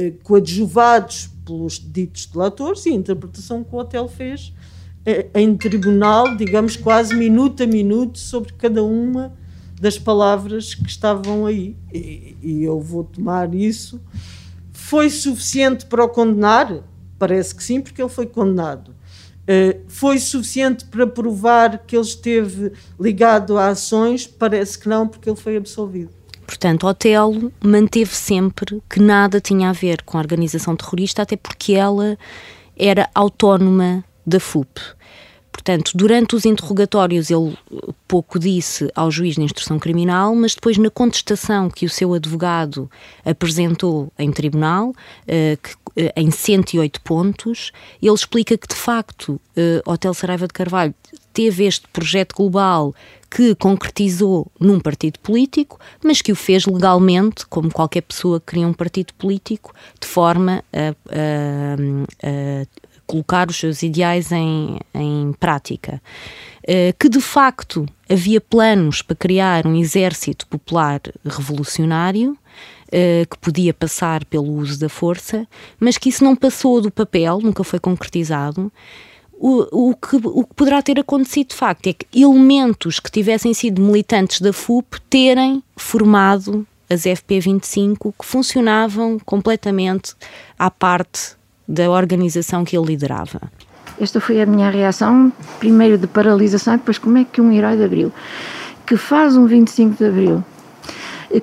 uh, 0.00 0.12
coadjuvados 0.22 1.30
pelos 1.44 1.80
ditos 1.80 2.26
delatores 2.26 2.86
e 2.86 2.90
a 2.90 2.94
interpretação 2.94 3.64
que 3.64 3.74
o 3.74 3.78
hotel 3.78 4.06
fez 4.06 4.52
uh, 5.06 5.30
em 5.34 5.56
tribunal, 5.56 6.36
digamos, 6.36 6.76
quase 6.76 7.16
minuto 7.16 7.64
a 7.64 7.66
minuto 7.66 8.18
sobre 8.18 8.52
cada 8.52 8.84
uma 8.84 9.39
das 9.80 9.98
palavras 9.98 10.74
que 10.74 10.88
estavam 10.88 11.46
aí. 11.46 11.74
E, 11.92 12.36
e 12.42 12.62
eu 12.62 12.78
vou 12.78 13.02
tomar 13.02 13.54
isso. 13.54 14.00
Foi 14.70 15.08
suficiente 15.08 15.86
para 15.86 16.04
o 16.04 16.08
condenar? 16.08 16.84
Parece 17.18 17.54
que 17.54 17.64
sim, 17.64 17.80
porque 17.80 18.02
ele 18.02 18.10
foi 18.10 18.26
condenado. 18.26 18.90
Uh, 19.42 19.80
foi 19.88 20.18
suficiente 20.18 20.84
para 20.84 21.06
provar 21.06 21.78
que 21.78 21.96
ele 21.96 22.04
esteve 22.04 22.72
ligado 23.00 23.56
a 23.56 23.68
ações? 23.68 24.26
Parece 24.26 24.78
que 24.78 24.88
não, 24.88 25.08
porque 25.08 25.28
ele 25.28 25.36
foi 25.36 25.56
absolvido. 25.56 26.10
Portanto, 26.46 26.86
Otelo 26.86 27.52
manteve 27.64 28.14
sempre 28.14 28.82
que 28.88 29.00
nada 29.00 29.40
tinha 29.40 29.70
a 29.70 29.72
ver 29.72 30.02
com 30.02 30.18
a 30.18 30.20
organização 30.20 30.76
terrorista, 30.76 31.22
até 31.22 31.36
porque 31.36 31.72
ela 31.72 32.18
era 32.76 33.08
autónoma 33.14 34.04
da 34.26 34.40
FUP. 34.40 34.80
Portanto, 35.60 35.92
durante 35.94 36.34
os 36.34 36.46
interrogatórios 36.46 37.30
ele 37.30 37.54
pouco 38.08 38.38
disse 38.38 38.90
ao 38.94 39.10
juiz 39.10 39.34
de 39.34 39.42
instrução 39.42 39.78
criminal, 39.78 40.34
mas 40.34 40.54
depois 40.54 40.78
na 40.78 40.88
contestação 40.88 41.68
que 41.68 41.84
o 41.84 41.90
seu 41.90 42.14
advogado 42.14 42.90
apresentou 43.26 44.10
em 44.18 44.32
tribunal, 44.32 44.94
eh, 45.28 45.58
eh, 45.96 46.12
em 46.16 46.30
108 46.30 47.02
pontos, 47.02 47.72
ele 48.02 48.14
explica 48.14 48.56
que 48.56 48.66
de 48.66 48.74
facto 48.74 49.32
uh, 49.34 49.90
Hotel 49.90 50.14
Saraiva 50.14 50.46
de 50.46 50.54
Carvalho 50.54 50.94
teve 51.34 51.64
este 51.64 51.86
projeto 51.88 52.34
global 52.34 52.94
que 53.30 53.54
concretizou 53.54 54.50
num 54.58 54.80
partido 54.80 55.18
político, 55.18 55.78
mas 56.02 56.22
que 56.22 56.32
o 56.32 56.36
fez 56.36 56.64
legalmente, 56.64 57.46
como 57.46 57.70
qualquer 57.70 58.00
pessoa 58.00 58.40
que 58.40 58.46
cria 58.46 58.66
um 58.66 58.72
partido 58.72 59.12
político, 59.14 59.74
de 60.00 60.08
forma 60.08 60.64
a, 60.72 60.88
a, 61.14 62.26
a 62.26 62.79
colocar 63.10 63.48
os 63.48 63.56
seus 63.56 63.82
ideais 63.82 64.30
em, 64.30 64.78
em 64.94 65.32
prática. 65.38 66.00
Uh, 66.62 66.96
que 66.98 67.08
de 67.08 67.20
facto 67.20 67.86
havia 68.08 68.40
planos 68.40 69.02
para 69.02 69.16
criar 69.16 69.66
um 69.66 69.76
exército 69.76 70.46
popular 70.46 71.00
revolucionário. 71.24 72.36
Uh, 72.88 73.22
que 73.30 73.38
podia 73.38 73.72
passar 73.72 74.24
pelo 74.24 74.52
uso 74.52 74.80
da 74.80 74.88
força, 74.88 75.46
mas 75.78 75.96
que 75.96 76.08
isso 76.08 76.24
não 76.24 76.34
passou 76.34 76.80
do 76.80 76.90
papel, 76.90 77.38
nunca 77.40 77.62
foi 77.62 77.78
concretizado, 77.78 78.72
o, 79.40 79.90
o, 79.90 79.94
que, 79.94 80.16
o 80.16 80.44
que 80.44 80.54
poderá 80.54 80.82
ter 80.82 80.98
acontecido 81.00 81.50
de 81.50 81.54
facto 81.54 81.86
é 81.86 81.92
que 81.94 82.04
elementos 82.12 83.00
que 83.00 83.10
tivessem 83.10 83.54
sido 83.54 83.80
militantes 83.80 84.40
da 84.40 84.52
FUP 84.52 85.00
terem 85.08 85.62
formado 85.76 86.66
as 86.90 87.02
FP25 87.04 88.12
que 88.18 88.26
funcionavam 88.26 89.18
completamente 89.20 90.14
à 90.58 90.70
parte 90.70 91.36
da 91.70 91.88
organização 91.88 92.64
que 92.64 92.76
ele 92.76 92.86
liderava. 92.86 93.40
Esta 94.00 94.20
foi 94.20 94.40
a 94.42 94.46
minha 94.46 94.70
reação, 94.70 95.32
primeiro 95.60 95.96
de 95.96 96.06
paralisação, 96.06 96.76
depois 96.76 96.98
como 96.98 97.18
é 97.18 97.24
que 97.24 97.40
um 97.40 97.52
herói 97.52 97.76
de 97.76 97.84
Abril, 97.84 98.12
que 98.84 98.96
faz 98.96 99.36
um 99.36 99.46
25 99.46 99.96
de 99.96 100.04
Abril, 100.04 100.44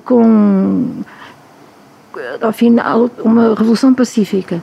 com, 0.04 1.04
ao 2.42 2.52
final, 2.52 3.10
uma 3.24 3.56
revolução 3.56 3.94
pacífica, 3.94 4.62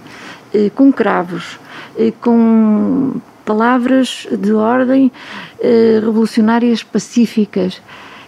eh, 0.53 0.71
com 0.75 0.93
cravos, 0.93 1.59
eh, 1.97 2.13
com 2.21 3.15
palavras 3.45 4.27
de 4.31 4.53
ordem 4.53 5.11
eh, 5.61 5.99
revolucionárias 6.01 6.83
pacíficas. 6.83 7.81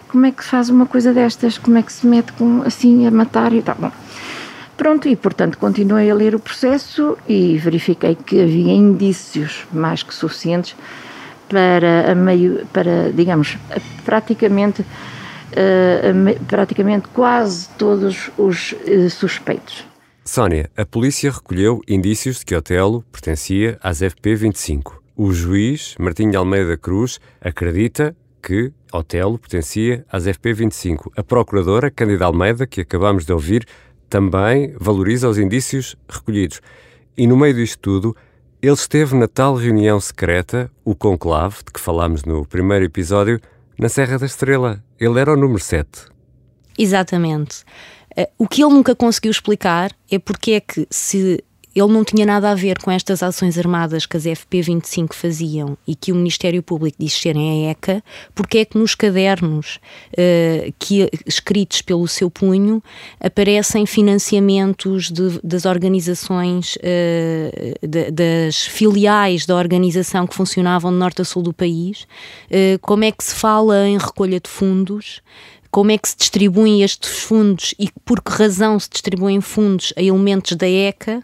Como 0.07 0.25
é 0.25 0.31
que 0.31 0.43
se 0.43 0.49
faz 0.49 0.69
uma 0.69 0.85
coisa 0.85 1.13
destas? 1.13 1.57
Como 1.57 1.77
é 1.77 1.83
que 1.83 1.91
se 1.91 2.07
mete 2.07 2.31
com, 2.33 2.63
assim 2.65 3.05
a 3.05 3.11
matar 3.11 3.53
e 3.53 3.61
tal? 3.61 3.75
Bom, 3.77 3.91
pronto, 4.77 5.09
e 5.09 5.15
portanto 5.15 5.57
continuei 5.57 6.09
a 6.09 6.15
ler 6.15 6.35
o 6.35 6.39
processo 6.39 7.17
e 7.27 7.57
verifiquei 7.57 8.15
que 8.15 8.41
havia 8.41 8.73
indícios 8.73 9.65
mais 9.73 10.03
que 10.03 10.13
suficientes 10.13 10.75
para, 11.49 12.11
a 12.11 12.15
meio, 12.15 12.65
para 12.71 13.11
digamos, 13.11 13.57
praticamente, 14.05 14.81
uh, 14.81 16.45
praticamente 16.45 17.07
quase 17.09 17.69
todos 17.77 18.29
os 18.37 18.73
uh, 18.73 19.09
suspeitos. 19.09 19.85
Sónia, 20.23 20.69
a 20.75 20.85
polícia 20.85 21.31
recolheu 21.31 21.81
indícios 21.87 22.39
de 22.39 22.45
que 22.45 22.55
Otelo 22.55 23.03
pertencia 23.11 23.79
às 23.81 24.01
FP25. 24.01 24.95
O 25.15 25.31
juiz, 25.31 25.95
Martinho 25.97 26.37
Almeida 26.37 26.77
Cruz, 26.77 27.19
acredita 27.41 28.13
que 28.43 28.71
Otelo 28.91 29.37
pertencia 29.37 30.05
às 30.11 30.25
FP25. 30.25 31.11
A 31.15 31.23
procuradora, 31.23 31.89
Cândida 31.89 32.25
Almeida, 32.25 32.67
que 32.67 32.81
acabamos 32.81 33.25
de 33.25 33.33
ouvir, 33.33 33.65
também 34.09 34.73
valoriza 34.79 35.29
os 35.29 35.37
indícios 35.37 35.95
recolhidos. 36.07 36.61
E 37.17 37.25
no 37.27 37.37
meio 37.37 37.55
disto 37.55 37.79
tudo, 37.79 38.15
ele 38.61 38.73
esteve 38.73 39.15
na 39.15 39.27
tal 39.27 39.55
reunião 39.55 39.99
secreta, 39.99 40.71
o 40.83 40.95
conclave, 40.95 41.57
de 41.65 41.71
que 41.73 41.79
falámos 41.79 42.23
no 42.23 42.45
primeiro 42.45 42.85
episódio, 42.85 43.39
na 43.77 43.89
Serra 43.89 44.17
da 44.17 44.25
Estrela. 44.25 44.83
Ele 44.99 45.19
era 45.19 45.33
o 45.33 45.37
número 45.37 45.59
7. 45.59 45.87
Exatamente. 46.77 47.63
Eh, 48.15 48.29
o 48.37 48.47
que 48.47 48.63
ele 48.63 48.73
nunca 48.73 48.95
conseguiu 48.95 49.31
explicar 49.31 49.91
é 50.09 50.17
porque 50.17 50.51
é 50.53 50.59
que 50.59 50.87
se 50.89 51.43
ele 51.79 51.93
não 51.93 52.03
tinha 52.03 52.25
nada 52.25 52.49
a 52.49 52.55
ver 52.55 52.79
com 52.81 52.89
estas 52.89 53.21
ações 53.21 53.57
armadas 53.57 54.05
que 54.05 54.17
as 54.17 54.23
FP25 54.23 55.13
faziam 55.13 55.77
e 55.87 55.95
que 55.95 56.11
o 56.11 56.15
Ministério 56.15 56.63
Público 56.63 56.97
diz 56.99 57.13
serem 57.13 57.67
a 57.67 57.71
ECA, 57.71 58.03
porque 58.33 58.59
é 58.59 58.65
que 58.65 58.77
nos 58.77 58.95
cadernos 58.95 59.79
uh, 60.13 60.73
que, 60.79 61.09
escritos 61.25 61.81
pelo 61.81 62.07
seu 62.07 62.31
punho 62.31 62.81
aparecem 63.19 63.85
financiamentos 63.85 65.11
de, 65.11 65.39
das 65.43 65.65
organizações, 65.65 66.77
uh, 66.77 67.87
de, 67.87 68.11
das 68.11 68.65
filiais 68.65 69.45
da 69.45 69.55
organização 69.55 70.25
que 70.25 70.35
funcionavam 70.35 70.91
de 70.91 70.97
norte 70.97 71.21
a 71.21 71.25
sul 71.25 71.43
do 71.43 71.53
país, 71.53 72.07
uh, 72.49 72.79
como 72.81 73.03
é 73.03 73.11
que 73.11 73.23
se 73.23 73.35
fala 73.35 73.87
em 73.87 73.97
recolha 73.97 74.39
de 74.39 74.49
fundos, 74.49 75.21
como 75.69 75.91
é 75.91 75.97
que 75.97 76.09
se 76.09 76.17
distribuem 76.17 76.81
estes 76.81 77.19
fundos 77.19 77.75
e 77.77 77.89
por 78.03 78.21
que 78.21 78.31
razão 78.31 78.79
se 78.79 78.89
distribuem 78.89 79.41
fundos 79.41 79.93
a 79.95 80.01
elementos 80.01 80.55
da 80.55 80.67
ECA, 80.67 81.23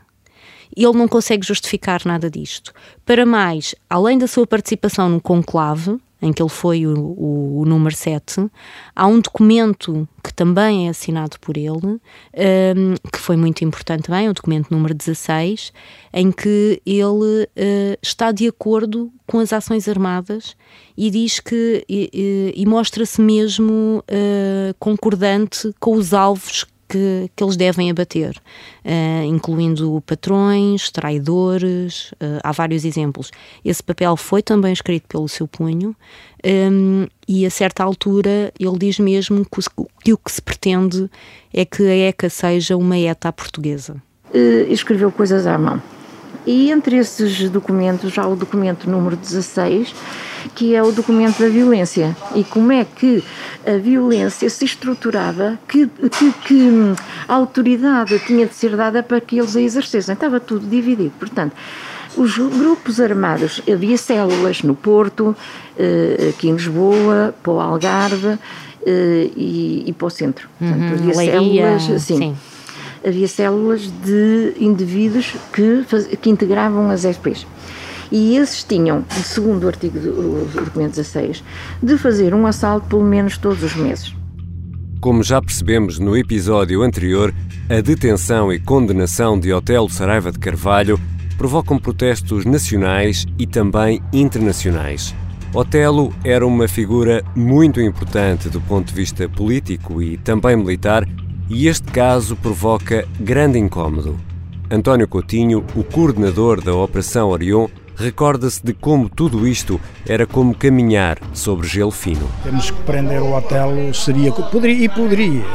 ele 0.75 0.97
não 0.97 1.07
consegue 1.07 1.45
justificar 1.45 2.01
nada 2.05 2.29
disto. 2.29 2.73
Para 3.05 3.25
mais, 3.25 3.75
além 3.89 4.17
da 4.17 4.27
sua 4.27 4.47
participação 4.47 5.09
no 5.09 5.21
conclave, 5.21 5.99
em 6.23 6.31
que 6.31 6.41
ele 6.41 6.49
foi 6.49 6.87
o, 6.87 6.97
o, 6.97 7.59
o 7.59 7.65
número 7.65 7.93
7, 7.93 8.49
há 8.95 9.05
um 9.05 9.19
documento 9.19 10.07
que 10.23 10.33
também 10.33 10.87
é 10.87 10.89
assinado 10.89 11.37
por 11.41 11.57
ele, 11.57 11.69
um, 11.75 11.99
que 13.11 13.19
foi 13.19 13.35
muito 13.35 13.63
importante 13.65 14.03
também, 14.03 14.29
o 14.29 14.33
documento 14.33 14.71
número 14.71 14.93
16, 14.93 15.73
em 16.13 16.31
que 16.31 16.81
ele 16.85 17.43
uh, 17.43 17.97
está 18.01 18.31
de 18.31 18.47
acordo 18.47 19.11
com 19.27 19.39
as 19.39 19.51
ações 19.51 19.87
armadas 19.89 20.55
e 20.95 21.09
diz 21.09 21.41
que 21.41 21.83
e, 21.89 22.53
e 22.55 22.65
mostra-se 22.65 23.19
mesmo 23.19 24.01
uh, 24.07 24.73
concordante 24.79 25.73
com 25.77 25.93
os 25.95 26.13
alvos 26.13 26.65
que, 26.93 27.31
que 27.35 27.43
eles 27.43 27.57
devem 27.57 27.89
abater, 27.89 28.37
uh, 28.85 29.25
incluindo 29.25 30.01
patrões, 30.05 30.91
traidores, 30.91 32.11
uh, 32.13 32.39
há 32.43 32.51
vários 32.51 32.85
exemplos. 32.85 33.31
Esse 33.65 33.81
papel 33.81 34.15
foi 34.15 34.43
também 34.43 34.71
escrito 34.71 35.07
pelo 35.07 35.27
seu 35.27 35.47
punho 35.47 35.89
um, 35.89 35.95
ehm, 36.43 37.07
e 37.27 37.47
a 37.47 37.49
certa 37.49 37.83
altura 37.83 38.53
ele 38.59 38.77
diz 38.77 38.99
mesmo 38.99 39.43
que, 39.43 39.61
que 40.03 40.13
o 40.13 40.17
que 40.17 40.31
se 40.31 40.41
pretende 40.41 41.09
é 41.51 41.65
que 41.65 41.81
a 41.83 41.95
ECA 42.09 42.29
seja 42.29 42.77
uma 42.77 42.97
ETA 42.97 43.33
portuguesa. 43.33 43.95
Uh, 44.29 44.71
escreveu 44.71 45.11
coisas 45.11 45.47
à 45.47 45.57
mão. 45.57 45.81
E 46.45 46.71
entre 46.71 46.97
esses 46.97 47.49
documentos 47.49 48.17
há 48.17 48.27
o 48.27 48.35
documento 48.35 48.89
número 48.89 49.15
16, 49.15 49.93
que 50.53 50.75
é 50.75 50.83
o 50.83 50.91
documento 50.91 51.41
da 51.41 51.47
violência. 51.47 52.15
E 52.35 52.43
como 52.43 52.71
é 52.71 52.85
que 52.85 53.23
a 53.65 53.77
violência 53.77 54.49
se 54.49 54.65
estruturava, 54.65 55.57
que, 55.67 55.87
que, 55.87 56.31
que 56.45 56.71
autoridade 57.27 58.19
tinha 58.19 58.45
de 58.45 58.53
ser 58.53 58.75
dada 58.75 59.01
para 59.01 59.21
que 59.21 59.37
eles 59.37 59.55
a 59.55 59.61
exercessem. 59.61 60.13
Estava 60.13 60.39
tudo 60.39 60.67
dividido. 60.67 61.13
Portanto, 61.17 61.53
os 62.17 62.37
grupos 62.37 62.99
armados, 62.99 63.61
havia 63.71 63.97
células 63.97 64.61
no 64.61 64.75
Porto, 64.75 65.35
eh, 65.77 66.29
aqui 66.29 66.49
em 66.49 66.53
Lisboa, 66.53 67.33
para 67.41 67.53
o 67.53 67.59
Algarve 67.59 68.37
eh, 68.85 69.29
e, 69.35 69.83
e 69.87 69.93
para 69.93 70.07
o 70.07 70.09
centro. 70.09 70.47
Portanto, 70.59 70.81
uhum, 70.81 70.93
havia 70.93 71.15
Leiria, 71.15 71.79
células, 71.79 72.01
sim. 72.03 72.17
sim 72.17 72.35
havia 73.05 73.27
células 73.27 73.91
de 74.03 74.53
indivíduos 74.59 75.35
que, 75.51 75.85
que 76.17 76.29
integravam 76.29 76.89
as 76.89 77.01
FPs. 77.01 77.45
E 78.11 78.37
esses 78.37 78.63
tinham, 78.63 79.03
segundo 79.09 79.63
o 79.63 79.67
artigo 79.67 79.99
do 79.99 80.45
documento 80.53 80.95
16, 80.95 81.43
de 81.81 81.97
fazer 81.97 82.33
um 82.33 82.45
assalto 82.45 82.87
pelo 82.87 83.03
menos 83.03 83.37
todos 83.37 83.63
os 83.63 83.75
meses. 83.75 84.15
Como 85.01 85.23
já 85.23 85.41
percebemos 85.41 85.99
no 85.99 86.15
episódio 86.15 86.81
anterior, 86.81 87.33
a 87.69 87.81
detenção 87.81 88.53
e 88.53 88.59
condenação 88.59 89.39
de 89.39 89.51
Otelo 89.51 89.89
Saraiva 89.89 90.31
de 90.31 90.39
Carvalho 90.39 90.99
provocam 91.37 91.77
protestos 91.77 92.45
nacionais 92.45 93.25
e 93.37 93.47
também 93.47 94.01
internacionais. 94.13 95.13
Otelo 95.53 96.13
era 96.23 96.45
uma 96.47 96.67
figura 96.67 97.23
muito 97.35 97.81
importante 97.81 98.49
do 98.49 98.61
ponto 98.61 98.87
de 98.87 98.93
vista 98.93 99.27
político 99.27 100.01
e 100.01 100.17
também 100.17 100.55
militar 100.55 101.07
e 101.53 101.67
este 101.67 101.91
caso 101.91 102.35
provoca 102.35 103.07
grande 103.19 103.59
incômodo. 103.59 104.19
António 104.71 105.07
Coutinho, 105.07 105.63
o 105.75 105.83
coordenador 105.83 106.59
da 106.61 106.73
Operação 106.73 107.29
Orion, 107.29 107.67
recorda-se 107.95 108.65
de 108.65 108.73
como 108.73 109.07
tudo 109.07 109.47
isto 109.47 109.79
era 110.07 110.25
como 110.25 110.55
caminhar 110.55 111.19
sobre 111.31 111.67
gelo 111.67 111.91
fino. 111.91 112.27
Temos 112.41 112.71
que 112.71 112.81
prender 112.81 113.21
o 113.21 113.37
hotel, 113.37 113.93
seria. 113.93 114.31
Poderia, 114.31 114.85
e 114.85 114.89
poderia, 114.89 115.45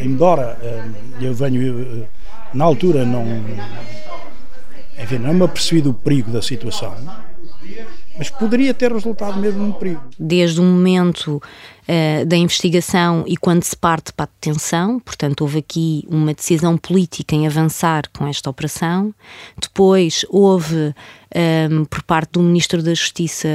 embora 0.00 0.56
eh, 0.62 0.84
eu 1.20 1.34
venho. 1.34 1.80
Eh, 1.80 2.06
na 2.54 2.64
altura 2.64 3.04
não. 3.04 3.24
Enfim, 5.02 5.18
não 5.18 5.34
me 5.34 5.44
apercebi 5.44 5.80
do 5.80 5.92
perigo 5.92 6.30
da 6.30 6.40
situação, 6.40 6.94
mas 8.16 8.30
poderia 8.30 8.72
ter 8.72 8.92
resultado 8.92 9.40
mesmo 9.40 9.64
num 9.64 9.72
perigo. 9.72 10.02
Desde 10.16 10.60
o 10.60 10.62
momento 10.62 11.42
uh, 11.88 12.24
da 12.26 12.36
investigação 12.36 13.24
e 13.26 13.36
quando 13.36 13.62
se 13.62 13.76
parte 13.76 14.12
para 14.12 14.24
a 14.24 14.28
detenção, 14.28 14.98
portanto, 15.00 15.42
houve 15.42 15.58
aqui 15.58 16.04
uma 16.08 16.34
decisão 16.34 16.76
política 16.76 17.34
em 17.34 17.46
avançar 17.46 18.04
com 18.12 18.26
esta 18.26 18.50
operação. 18.50 19.14
Depois 19.60 20.24
houve 20.28 20.94
um, 21.34 21.84
por 21.84 22.02
parte 22.02 22.32
do 22.32 22.40
Ministro 22.40 22.82
da 22.82 22.94
Justiça 22.94 23.48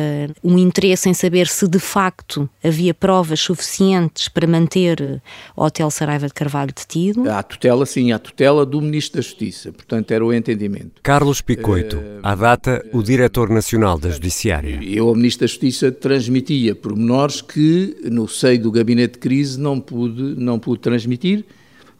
um 0.44 0.58
interesse 0.58 1.10
em 1.10 1.14
saber 1.14 1.48
se 1.48 1.68
de 1.68 1.80
facto 1.80 2.50
havia 2.64 2.94
provas 2.94 3.40
suficientes 3.40 4.28
para 4.28 4.48
manter 4.48 5.22
o 5.56 5.64
Hotel 5.64 5.90
Saraiva 5.92 6.28
de 6.28 6.34
Carvalho 6.34 6.74
detido. 6.74 7.30
A 7.30 7.44
tutela, 7.44 7.86
sim, 7.86 8.12
a 8.12 8.20
tutela 8.20 8.66
do 8.66 8.82
Ministro 8.82 9.18
da 9.18 9.22
Justiça, 9.22 9.72
portanto 9.72 10.12
era 10.12 10.26
o 10.26 10.34
entendimento. 10.34 11.02
Carlos 11.04 11.42
Picoito, 11.42 11.98
uh, 11.98 12.20
à 12.24 12.36
data 12.36 12.86
o 12.92 13.04
Diretor 13.04 13.50
Nacional 13.50 13.98
da 13.98 14.10
Judiciária. 14.10 14.80
Eu 14.84 15.10
ao 15.10 15.16
Ministro 15.16 15.42
da 15.42 15.48
Justiça 15.48 15.92
transmitia 15.92 16.76
pormenores 16.76 17.42
que 17.42 17.98
no 18.06 18.28
seio 18.28 18.62
do 18.62 18.72
gabinete 18.72 19.14
de 19.14 19.20
crise 19.20 19.60
não 19.60 19.80
pude, 19.80 20.22
não 20.38 20.60
pude 20.60 20.82
transmitir. 20.82 21.46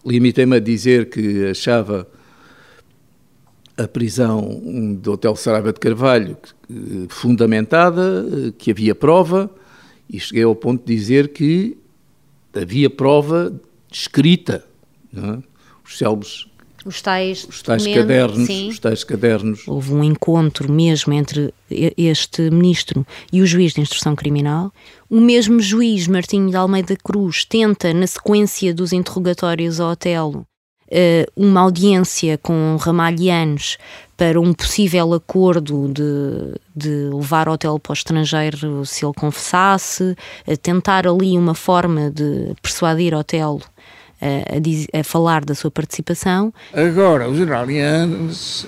Limitei-me 0.06 0.56
a 0.56 0.60
dizer 0.60 1.10
que 1.10 1.48
achava 1.48 2.08
a 3.78 3.88
prisão 3.88 4.96
do 5.00 5.14
Hotel 5.14 5.36
Saraiva 5.36 5.72
de 5.72 5.80
Carvalho 5.80 6.38
fundamentada, 7.10 8.26
que 8.58 8.72
havia 8.72 8.96
prova, 8.96 9.50
e 10.10 10.20
cheguei 10.20 10.44
ao 10.44 10.56
ponto 10.56 10.86
de 10.86 10.96
dizer 10.96 11.30
que 11.30 11.78
havia 12.54 12.90
prova 12.90 13.54
escrita. 13.92 14.66
É? 15.16 15.38
Os 15.86 15.98
célebres 15.98 16.48
os 16.88 17.02
tais, 17.02 17.44
os 17.44 17.62
tais 17.62 17.86
cadernos, 17.86 18.48
sim. 18.48 18.70
os 18.70 18.80
tais 18.80 19.04
cadernos. 19.04 19.68
Houve 19.68 19.94
um 19.94 20.02
encontro 20.02 20.72
mesmo 20.72 21.12
entre 21.12 21.54
este 21.70 22.50
ministro 22.50 23.06
e 23.32 23.42
o 23.42 23.46
juiz 23.46 23.74
de 23.74 23.82
instrução 23.82 24.16
criminal. 24.16 24.72
O 25.10 25.20
mesmo 25.20 25.60
juiz, 25.60 26.08
Martinho 26.08 26.50
de 26.50 26.56
Almeida 26.56 26.96
Cruz, 26.96 27.44
tenta, 27.44 27.94
na 27.94 28.08
sequência 28.08 28.74
dos 28.74 28.94
interrogatórios 28.94 29.82
ao 29.82 29.92
Otelo, 29.92 30.42
eh, 30.42 30.57
uma 31.36 31.62
audiência 31.62 32.38
com 32.38 32.78
ramalhianos 32.80 33.78
para 34.16 34.40
um 34.40 34.54
possível 34.54 35.14
acordo 35.14 35.88
de, 35.90 36.60
de 36.76 37.10
levar 37.14 37.48
o 37.48 37.54
hotel 37.54 37.80
para 37.80 37.92
o 37.92 37.94
estrangeiro 37.94 38.86
se 38.86 39.06
ele 39.06 39.14
confessasse, 39.14 40.16
tentar 40.62 41.06
ali 41.06 41.38
uma 41.38 41.54
forma 41.54 42.10
de 42.10 42.54
persuadir 42.62 43.14
o 43.14 43.20
hotel 43.20 43.60
a, 44.22 44.60
diz, 44.60 44.88
a, 44.94 45.04
falar 45.04 45.46
da 45.46 45.54
sua 45.54 45.70
participação. 45.70 46.54
Agora, 46.74 47.30
os 47.30 47.40
israelianos, 47.40 48.66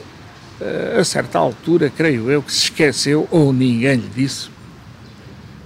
eh, 0.61 0.97
a 0.99 1.03
certa 1.03 1.39
altura, 1.39 1.89
creio 1.89 2.29
eu, 2.29 2.41
que 2.41 2.51
se 2.51 2.65
esqueceu, 2.65 3.27
ou 3.31 3.51
ninguém 3.51 3.95
lhe 3.95 4.09
disse, 4.15 4.49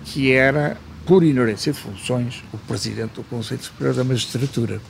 que 0.06 0.32
era, 0.32 0.78
por 1.06 1.24
inerência 1.24 1.74
de 1.74 1.80
funções, 1.80 2.44
o 2.54 2.58
presidente 2.58 3.16
do 3.16 3.24
Conselho 3.24 3.62
Superior 3.62 3.94
da 3.94 4.04
Magistratura. 4.04 4.82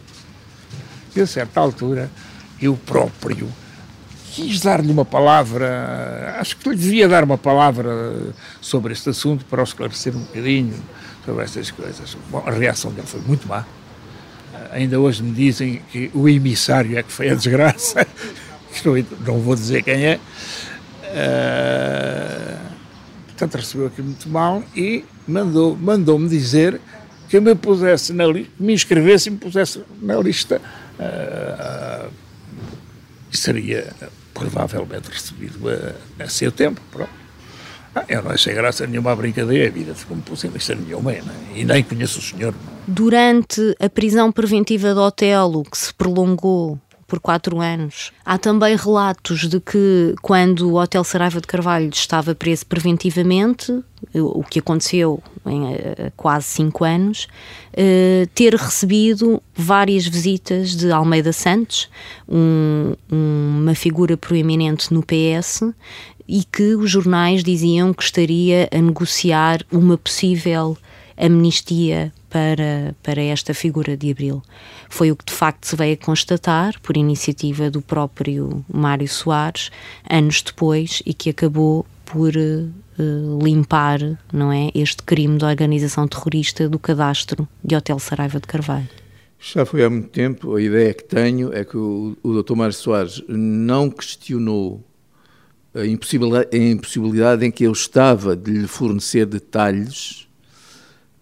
E 1.16 1.22
a 1.22 1.28
certa 1.28 1.60
altura, 1.60 2.10
eu 2.62 2.76
próprio 2.76 3.48
quis 4.32 4.62
dar-lhe 4.62 4.92
uma 4.92 5.06
palavra, 5.06 6.36
acho 6.40 6.58
que 6.58 6.70
lhe 6.70 6.76
devia 6.76 7.08
dar 7.08 7.24
uma 7.24 7.38
palavra 7.38 8.34
sobre 8.60 8.94
este 8.94 9.10
assunto 9.10 9.46
para 9.46 9.62
o 9.62 9.64
esclarecer 9.64 10.16
um 10.16 10.22
bocadinho 10.22 10.74
sobre 11.24 11.44
estas 11.44 11.70
coisas. 11.70 12.18
Bom, 12.32 12.44
a 12.46 12.52
reação 12.52 12.92
dele 12.92 13.08
foi 13.08 13.22
muito 13.22 13.48
má 13.48 13.64
ainda 14.74 15.00
hoje 15.00 15.24
me 15.24 15.32
dizem 15.32 15.82
que 15.92 16.10
o 16.14 16.28
emissário 16.28 16.98
é 16.98 17.04
que 17.04 17.12
foi 17.12 17.30
a 17.30 17.36
desgraça, 17.36 18.06
não 19.26 19.40
vou 19.40 19.56
dizer 19.56 19.84
quem 19.84 20.06
é. 20.06 20.20
Uh, 21.14 22.60
portanto, 23.28 23.56
recebeu 23.56 23.88
aqui 23.88 24.02
muito 24.02 24.28
mal 24.30 24.64
e 24.76 25.06
mandou, 25.28 25.78
mandou-me 25.78 26.28
dizer 26.28 26.82
que 27.30 27.40
me 27.40 27.54
pusesse 27.56 28.14
na 28.14 28.26
me 28.28 28.74
inscrevesse 28.74 29.30
e 29.30 29.32
me 29.32 29.38
pusesse 29.38 29.84
na 30.02 30.16
lista 30.18 30.60
uh, 31.00 32.12
seria 33.32 33.94
provavelmente 34.34 35.10
recebido 35.10 35.70
a, 35.70 36.24
a 36.24 36.30
seu 36.30 36.52
tempo. 36.52 36.82
Pronto. 36.92 37.24
Ah, 37.96 38.06
eu 38.10 38.24
não 38.24 38.32
achei 38.32 38.54
graça 38.56 38.88
nenhuma 38.88 39.12
à 39.12 39.16
brincadeira, 39.16 39.70
vida 39.70 39.94
ficou-me 39.94 40.24
por 40.24 40.36
cima, 40.36 40.58
isto 40.58 40.74
nenhuma, 40.74 41.12
né? 41.12 41.22
e 41.54 41.64
nem 41.64 41.84
conheço 41.84 42.18
o 42.18 42.22
senhor. 42.24 42.54
Durante 42.88 43.76
a 43.80 43.88
prisão 43.88 44.32
preventiva 44.32 44.96
do 44.96 45.02
Otelo, 45.02 45.64
que 45.64 45.78
se 45.78 45.94
prolongou 45.94 46.80
por 47.14 47.20
quatro 47.20 47.62
anos. 47.62 48.12
Há 48.26 48.40
também 48.40 48.76
relatos 48.76 49.48
de 49.48 49.60
que, 49.60 50.16
quando 50.20 50.72
o 50.72 50.82
Hotel 50.82 51.04
Saraiva 51.04 51.40
de 51.40 51.46
Carvalho 51.46 51.90
estava 51.94 52.34
preso 52.34 52.66
preventivamente, 52.66 53.72
o 54.16 54.44
que 54.44 54.58
aconteceu 54.58 55.22
em 55.46 55.62
uh, 55.62 56.12
quase 56.18 56.48
cinco 56.48 56.84
anos, 56.84 57.28
uh, 57.74 58.26
ter 58.34 58.56
recebido 58.56 59.44
várias 59.54 60.08
visitas 60.08 60.76
de 60.76 60.92
Almeida 60.92 61.32
Santos, 61.32 61.88
um, 62.28 62.96
uma 63.12 63.76
figura 63.76 64.18
proeminente 64.18 64.92
no 64.92 65.04
PS, 65.04 65.72
e 66.28 66.44
que 66.44 66.74
os 66.74 66.90
jornais 66.90 67.44
diziam 67.44 67.94
que 67.94 68.02
estaria 68.02 68.68
a 68.72 68.82
negociar 68.82 69.60
uma 69.72 70.00
possível 70.00 70.76
amnistia 71.16 72.12
para, 72.34 72.96
para 73.04 73.22
esta 73.22 73.54
figura 73.54 73.96
de 73.96 74.10
Abril. 74.10 74.42
Foi 74.90 75.12
o 75.12 75.16
que 75.16 75.26
de 75.26 75.34
facto 75.34 75.68
se 75.68 75.76
veio 75.76 75.94
a 75.94 76.04
constatar 76.04 76.82
por 76.82 76.98
iniciativa 76.98 77.70
do 77.70 77.80
próprio 77.80 78.66
Mário 78.74 79.08
Soares, 79.08 79.70
anos 80.10 80.42
depois, 80.42 81.04
e 81.06 81.14
que 81.14 81.30
acabou 81.30 81.86
por 82.06 82.34
uh, 82.36 83.40
limpar 83.40 84.00
não 84.34 84.52
é, 84.52 84.72
este 84.74 85.04
crime 85.04 85.38
de 85.38 85.46
organização 85.46 86.08
terrorista 86.08 86.68
do 86.68 86.80
cadastro 86.80 87.48
de 87.64 87.76
Hotel 87.76 88.00
Saraiva 88.00 88.40
de 88.40 88.48
Carvalho? 88.48 88.90
Já 89.40 89.64
foi 89.64 89.84
há 89.84 89.90
muito 89.90 90.10
tempo. 90.10 90.56
A 90.56 90.62
ideia 90.62 90.92
que 90.92 91.04
tenho 91.04 91.54
é 91.54 91.64
que 91.64 91.78
o, 91.78 92.18
o 92.24 92.42
Dr. 92.42 92.56
Mário 92.56 92.74
Soares 92.74 93.22
não 93.28 93.92
questionou 93.92 94.84
a 95.76 95.86
impossibilidade, 95.86 96.50
a 96.52 96.58
impossibilidade 96.58 97.46
em 97.46 97.52
que 97.52 97.64
eu 97.64 97.72
estava 97.72 98.36
de 98.36 98.52
lhe 98.52 98.68
fornecer 98.68 99.28
detalhes, 99.28 100.23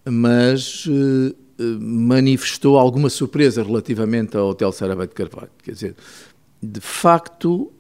mas 0.05 0.85
uh, 0.85 1.35
manifestou 1.79 2.77
alguma 2.77 3.09
surpresa 3.09 3.63
relativamente 3.63 4.35
ao 4.35 4.49
Hotel 4.49 4.71
Saraiva 4.71 5.05
de 5.05 5.13
Carvalho. 5.13 5.51
Quer 5.63 5.71
dizer, 5.71 5.95
de 6.61 6.81
facto, 6.81 7.71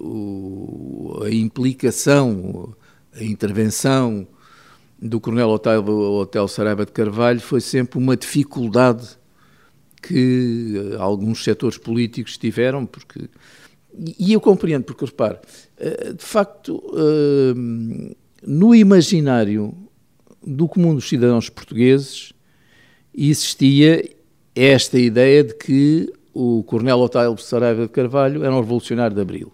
o, 0.00 1.20
a 1.24 1.30
implicação, 1.30 2.74
a 3.12 3.22
intervenção 3.22 4.26
do 5.00 5.20
Coronel 5.20 5.50
Hotel 5.50 6.48
Saraiva 6.48 6.86
de 6.86 6.92
Carvalho 6.92 7.40
foi 7.40 7.60
sempre 7.60 7.98
uma 7.98 8.16
dificuldade 8.16 9.18
que 10.02 10.74
uh, 10.76 11.02
alguns 11.02 11.42
setores 11.42 11.78
políticos 11.78 12.36
tiveram, 12.36 12.86
porque 12.86 13.28
e 14.18 14.32
eu 14.32 14.40
compreendo, 14.40 14.82
porque 14.82 15.04
repare, 15.04 15.38
de 16.16 16.24
facto, 16.24 16.82
no 18.44 18.74
imaginário 18.74 19.83
do 20.46 20.68
comum 20.68 20.94
dos 20.94 21.08
cidadãos 21.08 21.48
portugueses 21.48 22.32
existia 23.16 24.08
esta 24.54 24.98
ideia 24.98 25.44
de 25.44 25.54
que 25.54 26.12
o 26.32 26.62
Coronel 26.64 26.98
Otávio 26.98 27.36
Saraiva 27.38 27.82
de 27.82 27.88
Carvalho 27.88 28.44
era 28.44 28.52
um 28.52 28.60
revolucionário 28.60 29.14
de 29.14 29.22
Abril. 29.22 29.52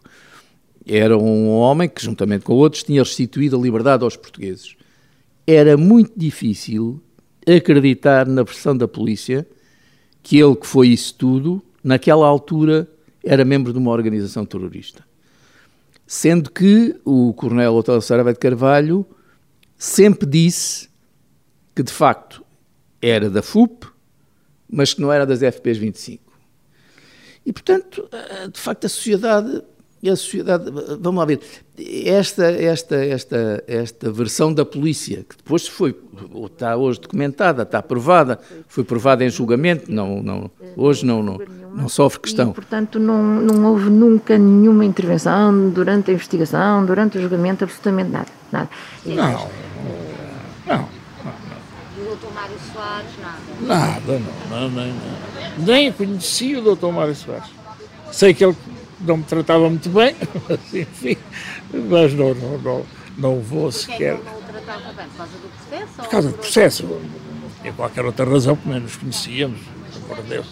Era 0.87 1.17
um 1.17 1.51
homem 1.51 1.89
que, 1.89 2.03
juntamente 2.03 2.45
com 2.45 2.55
outros, 2.55 2.83
tinha 2.83 3.03
restituído 3.03 3.57
a 3.57 3.61
liberdade 3.61 4.03
aos 4.03 4.17
portugueses. 4.17 4.77
Era 5.47 5.77
muito 5.77 6.13
difícil 6.17 7.01
acreditar 7.47 8.27
na 8.27 8.43
versão 8.43 8.77
da 8.77 8.89
polícia 8.89 9.47
que 10.23 10.39
ele, 10.39 10.57
que 10.57 10.67
foi 10.67 10.89
isso 10.89 11.15
tudo, 11.15 11.63
naquela 11.83 12.27
altura 12.27 12.89
era 13.23 13.45
membro 13.45 13.73
de 13.73 13.79
uma 13.79 13.91
organização 13.91 14.45
terrorista. 14.45 15.05
Sendo 16.07 16.51
que 16.51 16.97
o 17.05 17.33
Coronel 17.35 17.75
Otávio 17.75 18.03
Saraiva 18.03 18.33
de 18.33 18.39
Carvalho 18.39 19.07
sempre 19.81 20.29
disse 20.29 20.91
que, 21.75 21.83
de 21.83 21.91
facto, 21.91 22.45
era 23.01 23.31
da 23.31 23.41
FUP, 23.41 23.87
mas 24.69 24.93
que 24.93 25.01
não 25.01 25.11
era 25.11 25.25
das 25.25 25.41
FPs 25.41 25.79
25. 25.79 26.23
E, 27.47 27.51
portanto, 27.51 28.07
eh, 28.13 28.49
de 28.49 28.61
facto, 28.61 28.85
a 28.85 28.89
sociedade, 28.91 29.63
a 30.07 30.17
sociedade, 30.17 30.71
vamos 31.01 31.19
lá 31.19 31.25
ver, 31.25 31.41
esta, 32.05 32.45
esta, 32.45 32.97
esta, 32.97 33.65
esta 33.67 34.13
versão 34.13 34.53
da 34.53 34.67
polícia, 34.67 35.25
que 35.27 35.35
depois 35.35 35.67
foi, 35.67 35.99
está 36.45 36.77
hoje 36.77 37.01
documentada, 37.01 37.63
está 37.63 37.79
aprovada, 37.79 38.39
foi 38.69 38.85
provada 38.85 39.25
em 39.25 39.31
julgamento, 39.31 39.91
não, 39.91 40.23
não, 40.23 40.51
hoje 40.77 41.07
não, 41.07 41.23
não, 41.23 41.39
não 41.75 41.89
sofre 41.89 42.21
questão. 42.21 42.51
E, 42.51 42.55
portanto, 42.55 42.99
não, 42.99 43.23
não 43.23 43.73
houve 43.73 43.89
nunca 43.89 44.37
nenhuma 44.37 44.85
intervenção 44.85 45.71
durante 45.71 46.11
a 46.11 46.15
investigação, 46.15 46.85
durante 46.85 47.17
o 47.17 47.21
julgamento, 47.23 47.65
absolutamente 47.65 48.11
nada. 48.11 48.29
nada. 48.53 48.69
Não, 49.07 49.70
não. 50.71 50.89
E 51.97 52.01
o 52.01 52.05
doutor 52.05 52.33
Mário 52.33 52.57
Soares, 52.73 53.11
nada? 53.21 53.39
Nada, 53.61 54.19
não, 54.49 54.61
não, 54.61 54.71
não, 54.71 54.87
não 54.87 55.31
nem 55.59 55.93
conhecia 55.93 56.59
o 56.59 56.77
Dr. 56.77 56.87
Mário 56.87 57.15
Soares. 57.15 57.51
Sei 58.13 58.33
que 58.33 58.45
ele 58.45 58.57
não 59.01 59.19
me 59.19 59.25
tratava 59.25 59.69
muito 59.69 59.89
bem, 59.89 60.15
mas 60.49 60.75
enfim, 60.75 61.17
mas 61.73 62.15
não, 62.15 62.35
não, 62.35 62.59
não, 62.59 62.87
não 63.17 63.41
vou 63.41 63.71
sequer. 63.71 64.19
Não 64.19 64.39
o 64.39 64.43
tratava 64.43 64.93
bem? 64.93 65.07
Por 65.09 65.17
causa 65.17 65.33
do 65.33 65.49
processo? 65.49 65.93
Por 65.97 66.09
causa 66.09 66.29
do 66.29 66.39
processo. 66.39 67.01
E 67.65 67.73
qualquer 67.73 68.05
outra 68.05 68.25
razão, 68.25 68.57
porque 68.57 68.71
nem 68.71 68.81
nos 68.81 68.97
conhecíamos, 68.97 69.61
por 70.07 70.13
amor 70.13 70.23
de 70.23 70.29
Deus. 70.31 70.47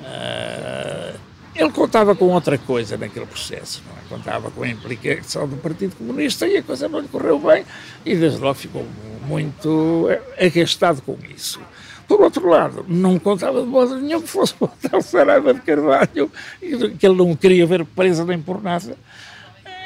Uh, 0.00 1.18
ele 1.54 1.70
contava 1.70 2.14
com 2.14 2.26
outra 2.26 2.58
coisa 2.58 2.96
naquele 2.96 3.26
processo, 3.26 3.82
não 3.86 3.94
é? 3.94 4.00
contava 4.08 4.50
com 4.50 4.62
a 4.62 4.68
implicação 4.68 5.48
do 5.48 5.56
Partido 5.56 5.94
Comunista 5.96 6.46
e 6.48 6.56
a 6.56 6.62
coisa 6.62 6.88
não 6.88 7.00
lhe 7.00 7.08
correu 7.08 7.38
bem 7.38 7.64
e 8.04 8.16
desde 8.16 8.40
logo 8.40 8.54
ficou 8.54 8.86
muito 9.26 10.08
agastado 10.38 11.00
com 11.02 11.16
isso. 11.34 11.60
Por 12.06 12.20
outro 12.20 12.48
lado, 12.48 12.84
não 12.88 13.18
contava 13.18 13.62
de 13.62 13.66
modo 13.66 13.98
nenhum 13.98 14.20
que 14.20 14.28
fosse 14.28 14.54
o 14.60 14.64
hotel 14.64 15.00
Saraiva 15.00 15.54
de 15.54 15.60
Carvalho 15.60 16.30
que 16.98 17.06
ele 17.06 17.16
não 17.16 17.34
queria 17.34 17.66
ver 17.66 17.84
presa 17.84 18.24
nem 18.24 18.40
por 18.40 18.62
nada. 18.62 18.96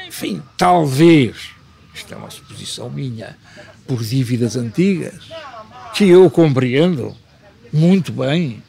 Enfim, 0.07 0.43
talvez, 0.57 1.51
isto 1.95 2.13
é 2.13 2.17
uma 2.17 2.31
suposição 2.31 2.91
minha, 2.91 3.37
por 3.87 4.03
dívidas 4.03 4.57
antigas, 4.57 5.29
que 5.95 6.09
eu 6.09 6.29
compreendo 6.31 7.15
muito 7.73 8.11
bem 8.11 8.63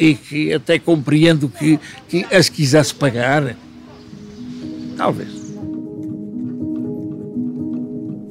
e 0.00 0.14
que 0.14 0.52
até 0.54 0.78
compreendo 0.78 1.48
que, 1.48 1.78
que 2.08 2.26
as 2.34 2.48
quisesse 2.48 2.94
pagar. 2.94 3.54
Talvez. 4.96 5.28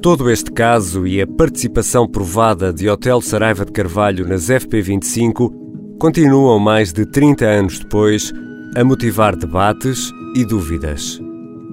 Todo 0.02 0.30
este 0.30 0.50
caso 0.50 1.06
e 1.06 1.20
a 1.20 1.26
participação 1.26 2.08
provada 2.08 2.72
de 2.72 2.88
Hotel 2.88 3.20
Saraiva 3.20 3.64
de 3.64 3.72
Carvalho 3.72 4.26
nas 4.26 4.48
FP25 4.48 5.50
continuam 5.98 6.58
mais 6.58 6.92
de 6.92 7.04
30 7.04 7.44
anos 7.44 7.78
depois 7.78 8.32
a 8.74 8.82
motivar 8.82 9.36
debates 9.36 10.10
e 10.34 10.44
dúvidas. 10.44 11.20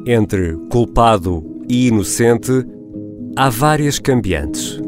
Entre 0.05 0.57
culpado 0.69 1.43
e 1.69 1.87
inocente, 1.87 2.65
há 3.35 3.49
várias 3.49 3.97
cambiantes. 3.97 4.86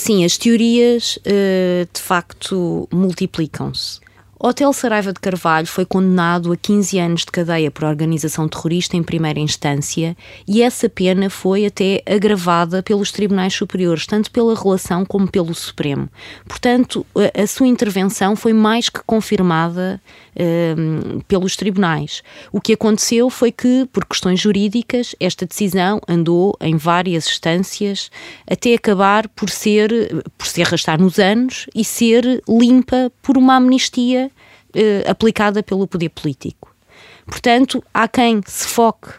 Sim, 0.00 0.24
as 0.24 0.38
teorias 0.38 1.18
eh, 1.26 1.86
de 1.92 2.00
facto 2.00 2.88
multiplicam-se. 2.90 4.00
Hotel 4.42 4.72
Saraiva 4.72 5.12
de 5.12 5.20
Carvalho 5.20 5.66
foi 5.66 5.84
condenado 5.84 6.50
a 6.50 6.56
15 6.56 6.98
anos 6.98 7.20
de 7.20 7.26
cadeia 7.26 7.70
por 7.70 7.84
organização 7.84 8.48
terrorista 8.48 8.96
em 8.96 9.02
primeira 9.02 9.38
instância 9.38 10.16
e 10.48 10.62
essa 10.62 10.88
pena 10.88 11.28
foi 11.28 11.66
até 11.66 12.02
agravada 12.06 12.82
pelos 12.82 13.12
tribunais 13.12 13.52
superiores, 13.52 14.06
tanto 14.06 14.30
pela 14.30 14.54
relação 14.54 15.04
como 15.04 15.30
pelo 15.30 15.54
Supremo. 15.54 16.08
Portanto, 16.48 17.04
a, 17.14 17.42
a 17.42 17.46
sua 17.46 17.66
intervenção 17.66 18.34
foi 18.34 18.54
mais 18.54 18.88
que 18.88 19.00
confirmada 19.04 20.00
um, 20.38 21.20
pelos 21.20 21.56
tribunais. 21.56 22.22
O 22.52 22.60
que 22.60 22.72
aconteceu 22.72 23.30
foi 23.30 23.52
que, 23.52 23.86
por 23.92 24.04
questões 24.04 24.40
jurídicas, 24.40 25.14
esta 25.18 25.46
decisão 25.46 26.00
andou 26.08 26.56
em 26.60 26.76
várias 26.76 27.26
instâncias 27.26 28.10
até 28.50 28.74
acabar 28.74 29.28
por 29.28 29.50
ser, 29.50 29.90
por 30.36 30.46
se 30.46 30.62
arrastar 30.62 31.00
nos 31.00 31.18
anos 31.18 31.66
e 31.74 31.84
ser 31.84 32.42
limpa 32.48 33.10
por 33.22 33.36
uma 33.36 33.56
amnistia 33.56 34.30
eh, 34.74 35.04
aplicada 35.06 35.62
pelo 35.62 35.86
poder 35.86 36.10
político. 36.10 36.74
Portanto, 37.26 37.82
há 37.92 38.08
quem 38.08 38.40
se 38.46 38.66
foque 38.66 39.10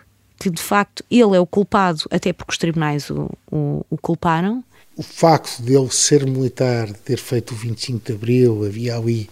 que 0.42 0.50
de 0.50 0.62
facto 0.62 1.04
ele 1.10 1.36
é 1.36 1.40
o 1.40 1.46
culpado, 1.46 2.02
até 2.10 2.34
porque 2.34 2.52
os 2.52 2.58
tribunais 2.58 3.10
o, 3.12 3.30
o, 3.52 3.86
o 3.90 3.98
culparam. 3.98 4.64
O 4.98 5.04
facto 5.04 5.62
de 5.62 5.76
ele 5.76 5.90
ser 5.92 6.26
militar, 6.26 6.88
de 6.88 6.98
ter 7.00 7.18
feito 7.18 7.54
o 7.54 7.56
25 7.56 8.06
de 8.06 8.14
Abril, 8.14 8.66
havia 8.66 8.98
ali. 8.98 9.30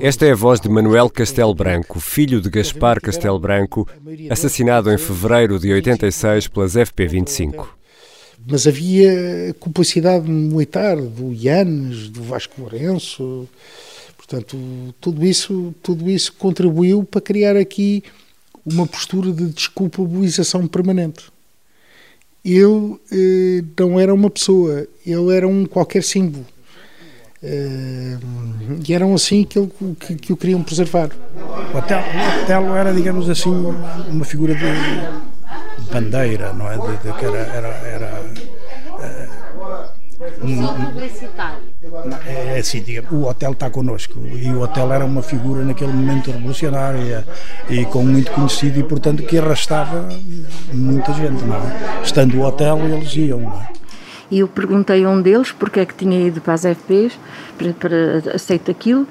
Esta 0.00 0.26
é 0.26 0.32
a 0.32 0.34
voz 0.34 0.60
de 0.60 0.68
Manuel 0.68 1.08
Castelo 1.08 1.54
Branco, 1.54 1.98
filho 2.00 2.40
de 2.40 2.50
Gaspar 2.50 3.00
Castelo 3.00 3.38
Branco, 3.38 3.88
assassinado 4.30 4.92
em 4.92 4.98
fevereiro 4.98 5.58
de 5.58 5.72
86 5.72 6.48
pelas 6.48 6.74
FP25. 6.74 7.66
Mas 8.46 8.66
havia 8.66 9.54
cumplicidade 9.58 10.30
militar 10.30 10.96
do 10.96 11.32
Ianes, 11.32 12.08
do 12.08 12.22
Vasco 12.22 12.60
Lourenço, 12.60 13.48
Portanto, 14.28 14.58
tudo 15.00 15.24
isso, 15.24 15.74
tudo 15.82 16.10
isso 16.10 16.34
contribuiu 16.34 17.02
para 17.02 17.18
criar 17.18 17.56
aqui 17.56 18.04
uma 18.62 18.86
postura 18.86 19.32
de 19.32 19.46
desculpabilização 19.46 20.66
permanente. 20.66 21.32
Eu 22.44 23.00
eh, 23.10 23.64
não 23.80 23.98
era 23.98 24.12
uma 24.12 24.28
pessoa, 24.28 24.86
eu 25.06 25.30
era 25.30 25.48
um 25.48 25.64
qualquer 25.64 26.04
símbolo. 26.04 26.44
Eh, 27.42 28.18
e 28.86 28.94
eram 28.94 29.14
assim 29.14 29.44
que, 29.44 29.58
eu, 29.58 29.70
que, 30.00 30.14
que 30.16 30.32
o 30.32 30.36
queriam 30.36 30.62
preservar. 30.62 31.10
O 31.72 31.78
Otelo, 31.78 32.74
era, 32.74 32.92
digamos 32.92 33.30
assim, 33.30 33.50
uma 34.08 34.24
figura 34.24 34.54
de 34.54 35.92
bandeira, 35.92 36.52
não 36.52 36.70
é? 36.70 36.76
De, 36.76 36.96
de, 36.96 37.12
que 37.18 37.24
era, 37.24 37.38
era, 37.38 37.68
era 37.68 38.22
publicitário. 40.84 41.68
É, 42.26 42.56
é 42.56 42.58
assim, 42.58 42.82
diga, 42.82 43.04
o 43.14 43.26
hotel 43.26 43.52
está 43.52 43.70
connosco 43.70 44.18
e 44.26 44.50
o 44.50 44.60
hotel 44.60 44.92
era 44.92 45.04
uma 45.04 45.22
figura 45.22 45.64
naquele 45.64 45.92
momento 45.92 46.30
revolucionária 46.30 47.24
e 47.70 47.84
com 47.84 48.02
muito 48.02 48.32
conhecido 48.32 48.80
e 48.80 48.82
portanto 48.82 49.22
que 49.22 49.38
arrastava 49.38 50.08
muita 50.72 51.12
gente, 51.12 51.42
não 51.44 51.56
é? 51.56 52.02
Estando 52.02 52.36
o 52.36 52.42
hotel 52.42 52.78
eles 52.80 53.14
iam, 53.14 53.40
não 53.40 53.60
é? 53.60 53.68
E 54.30 54.40
eu 54.40 54.48
perguntei 54.48 55.04
a 55.04 55.08
um 55.08 55.20
deles 55.22 55.52
porque 55.52 55.80
é 55.80 55.86
que 55.86 55.94
tinha 55.94 56.26
ido 56.26 56.40
para 56.40 56.54
as 56.54 56.62
FPs, 56.62 57.18
para, 57.56 57.72
para 57.72 58.70
aquilo, 58.70 59.06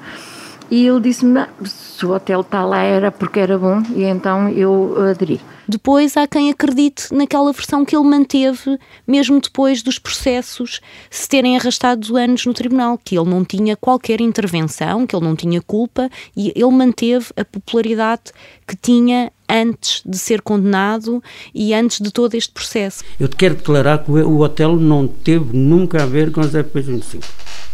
E 0.70 0.86
ele 0.86 1.00
disse-me: 1.00 1.46
se 1.64 2.04
o 2.06 2.14
hotel 2.14 2.42
está 2.42 2.64
lá 2.64 2.82
era 2.82 3.10
porque 3.10 3.40
era 3.40 3.58
bom, 3.58 3.82
e 3.94 4.04
então 4.04 4.48
eu 4.50 4.96
aderi. 5.10 5.40
Depois 5.66 6.16
há 6.16 6.26
quem 6.26 6.50
acredite 6.50 7.12
naquela 7.12 7.52
versão 7.52 7.84
que 7.84 7.94
ele 7.94 8.08
manteve, 8.08 8.78
mesmo 9.06 9.38
depois 9.38 9.82
dos 9.82 9.98
processos 9.98 10.80
se 11.10 11.28
terem 11.28 11.58
arrastado 11.58 12.16
anos 12.16 12.46
no 12.46 12.54
tribunal, 12.54 12.96
que 12.96 13.18
ele 13.18 13.28
não 13.28 13.44
tinha 13.44 13.76
qualquer 13.76 14.20
intervenção, 14.22 15.06
que 15.06 15.14
ele 15.14 15.26
não 15.26 15.36
tinha 15.36 15.60
culpa 15.60 16.08
e 16.34 16.52
ele 16.56 16.70
manteve 16.70 17.26
a 17.36 17.44
popularidade 17.44 18.32
que 18.66 18.74
tinha 18.76 19.30
antes 19.48 20.02
de 20.04 20.18
ser 20.18 20.42
condenado 20.42 21.22
e 21.54 21.72
antes 21.72 22.00
de 22.00 22.10
todo 22.10 22.34
este 22.34 22.52
processo. 22.52 23.02
Eu 23.18 23.28
te 23.28 23.36
quero 23.36 23.54
declarar 23.54 24.04
que 24.04 24.10
o 24.10 24.40
hotel 24.40 24.76
não 24.76 25.08
teve 25.08 25.56
nunca 25.56 26.02
a 26.02 26.06
ver 26.06 26.30
com 26.30 26.40
os 26.40 26.52
FP25. 26.52 27.24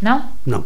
Não? 0.01 0.31
Não. 0.47 0.64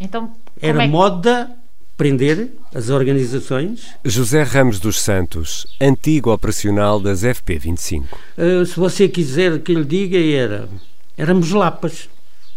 Então, 0.00 0.32
Era 0.60 0.82
é 0.82 0.86
que... 0.86 0.92
moda 0.92 1.50
prender 1.96 2.52
as 2.72 2.90
organizações. 2.90 3.88
José 4.04 4.44
Ramos 4.44 4.78
dos 4.78 5.00
Santos, 5.00 5.66
antigo 5.80 6.32
operacional 6.32 7.00
das 7.00 7.22
FP25. 7.22 8.04
Uh, 8.04 8.64
se 8.64 8.76
você 8.78 9.08
quiser 9.08 9.60
que 9.60 9.74
lhe 9.74 9.84
diga, 9.84 10.18
era. 10.18 10.68
Éramos 11.16 11.50
lapas. 11.50 12.08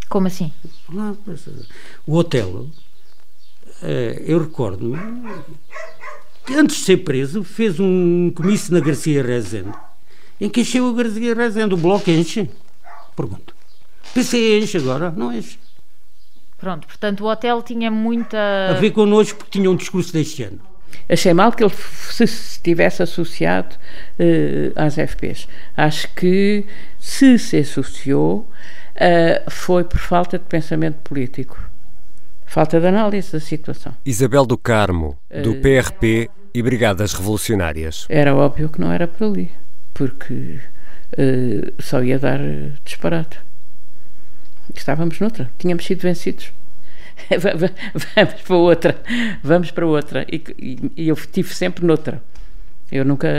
Como 0.07 0.27
assim? 0.27 0.53
Lapas. 0.93 1.47
O 2.05 2.15
hotel, 2.17 2.47
uh, 2.47 3.85
eu 4.23 4.39
recordo-me, 4.39 4.95
que 6.45 6.53
antes 6.53 6.77
de 6.77 6.83
ser 6.83 6.97
preso, 6.97 7.43
fez 7.43 7.79
um 7.79 8.31
comício 8.35 8.73
na 8.73 8.79
Garcia 8.79 9.23
Rezende, 9.23 9.73
em 10.39 10.49
que 10.49 10.61
encheu 10.61 10.89
a 10.89 10.93
Garcia 10.93 11.33
Rezende. 11.33 11.73
O 11.73 11.77
bloco 11.77 12.09
enche? 12.09 12.49
Pergunto. 13.15 13.55
PC 14.13 14.59
enche 14.59 14.77
agora? 14.77 15.11
Não 15.11 15.31
enche. 15.33 15.57
Pronto, 16.57 16.85
portanto 16.87 17.21
o 17.21 17.27
hotel 17.27 17.61
tinha 17.63 17.89
muita. 17.89 18.37
A 18.69 18.73
ver 18.73 18.91
connosco 18.91 19.39
porque 19.39 19.57
tinha 19.57 19.69
um 19.69 19.75
discurso 19.75 20.13
deste 20.13 20.43
ano. 20.43 20.59
Achei 21.09 21.33
mal 21.33 21.51
que 21.51 21.63
ele 21.63 21.73
se 21.73 22.23
estivesse 22.23 23.01
associado 23.01 23.75
uh, 24.19 24.71
às 24.75 24.95
FPs. 24.95 25.47
Acho 25.75 26.07
que 26.13 26.65
se 26.99 27.39
se 27.39 27.57
associou 27.57 28.47
uh, 28.95 29.49
foi 29.49 29.83
por 29.83 29.99
falta 29.99 30.37
de 30.37 30.45
pensamento 30.45 30.97
político, 31.03 31.57
falta 32.51 32.81
de 32.81 32.87
análise 32.87 33.31
da 33.31 33.39
situação. 33.39 33.95
Isabel 34.05 34.45
do 34.45 34.57
Carmo, 34.57 35.17
do 35.41 35.51
uh, 35.51 35.61
PRP 35.61 36.29
e 36.53 36.61
Brigadas 36.61 37.13
Revolucionárias. 37.13 38.05
Era 38.09 38.35
óbvio 38.35 38.67
que 38.67 38.81
não 38.81 38.91
era 38.91 39.07
por 39.07 39.25
ali, 39.25 39.49
porque 39.93 40.59
só 41.79 42.03
ia 42.03 42.19
dar 42.19 42.39
disparate. 42.83 43.39
Estávamos 44.75 45.17
noutra, 45.21 45.49
tínhamos 45.57 45.85
sido 45.85 46.01
vencidos. 46.01 46.51
vamos 47.39 48.41
para 48.41 48.55
outra, 48.57 49.01
vamos 49.41 49.71
para 49.71 49.85
outra. 49.85 50.25
E, 50.29 50.43
e, 50.59 50.91
e, 50.97 51.07
eu 51.07 51.15
estive 51.15 51.53
sempre 51.53 51.85
noutra. 51.85 52.21
Eu 52.91 53.05
nunca, 53.05 53.29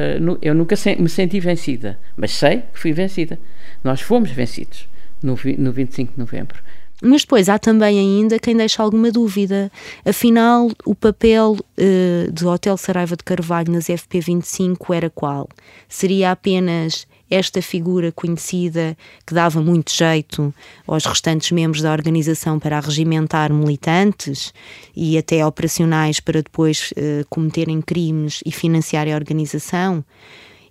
eu 0.41 0.55
nunca 0.55 0.75
me 0.99 1.09
senti 1.11 1.39
vencida, 1.39 1.99
mas 2.17 2.31
sei 2.31 2.63
que 2.73 2.79
fui 2.79 2.95
vencida. 2.95 3.39
Nós 3.85 4.01
fomos 4.01 4.31
vencidos 4.31 4.89
no, 5.23 5.39
no 5.59 5.73
25 5.73 6.15
de 6.15 6.19
novembro. 6.19 6.63
Mas 7.05 7.23
depois 7.23 7.49
há 7.49 7.59
também 7.59 7.99
ainda 7.99 8.39
quem 8.39 8.57
deixa 8.57 8.81
alguma 8.81 9.11
dúvida. 9.11 9.73
Afinal, 10.05 10.71
o 10.87 10.95
papel 10.95 11.57
uh, 11.57 12.33
do 12.33 12.49
Hotel 12.49 12.77
Saraiva 12.77 13.17
de 13.17 13.25
Carvalho 13.25 13.73
nas 13.73 13.87
FP25 13.87 14.95
era 14.95 15.11
qual? 15.11 15.49
Seria 15.89 16.31
apenas 16.31 17.05
esta 17.29 17.61
figura 17.61 18.13
conhecida 18.13 18.97
que 19.27 19.35
dava 19.35 19.61
muito 19.61 19.91
jeito 19.91 20.55
aos 20.87 21.05
restantes 21.05 21.51
membros 21.51 21.83
da 21.83 21.91
organização 21.91 22.61
para 22.61 22.77
arregimentar 22.77 23.53
militantes 23.53 24.55
e 24.95 25.19
até 25.19 25.45
operacionais 25.45 26.21
para 26.21 26.41
depois 26.41 26.93
uh, 26.93 27.27
cometerem 27.29 27.81
crimes 27.81 28.43
e 28.47 28.53
financiar 28.53 29.09
a 29.09 29.15
organização. 29.17 30.05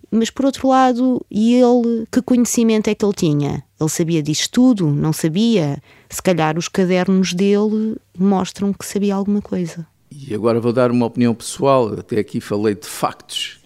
Mas 0.10 0.30
por 0.30 0.46
outro 0.46 0.70
lado, 0.70 1.26
e 1.30 1.56
ele, 1.56 2.06
que 2.12 2.22
conhecimento 2.22 2.90
é 2.90 2.96
que 2.96 3.04
ele 3.04 3.14
tinha? 3.14 3.64
Ele 3.80 3.90
sabia 3.90 4.22
disto 4.22 4.52
tudo? 4.52 4.88
Não 4.88 5.12
sabia? 5.12 5.82
Se 6.12 6.22
calhar 6.22 6.57
os 6.57 6.68
cadernos 6.68 7.34
dele 7.34 7.95
mostram 8.18 8.74
que 8.74 8.86
sabia 8.86 9.16
alguma 9.16 9.41
coisa. 9.41 9.88
E 10.12 10.36
agora 10.36 10.59
vou 10.59 10.74
dar 10.74 10.91
uma 10.91 11.05
opinião 11.05 11.34
pessoal, 11.34 11.97
até 11.97 12.20
aqui 12.20 12.41
falei 12.41 12.76
de 12.76 12.86
factos 12.86 13.62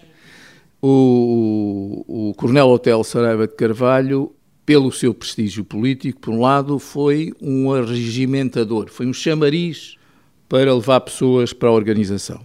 o, 0.88 2.04
o 2.06 2.34
Coronel 2.34 2.68
Hotel 2.68 3.02
Saraiva 3.02 3.46
de 3.46 3.54
Carvalho, 3.54 4.32
pelo 4.64 4.92
seu 4.92 5.14
prestígio 5.14 5.64
político, 5.64 6.20
por 6.20 6.34
um 6.34 6.40
lado, 6.40 6.78
foi 6.78 7.32
um 7.40 7.72
arregimentador, 7.72 8.88
foi 8.90 9.06
um 9.06 9.12
chamariz 9.12 9.96
para 10.48 10.72
levar 10.72 11.00
pessoas 11.00 11.52
para 11.52 11.68
a 11.68 11.72
organização. 11.72 12.40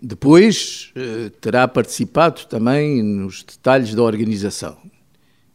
Depois 0.00 0.90
eh, 0.96 1.30
terá 1.40 1.68
participado 1.68 2.46
também 2.46 3.02
nos 3.02 3.42
detalhes 3.42 3.94
da 3.94 4.02
organização. 4.02 4.76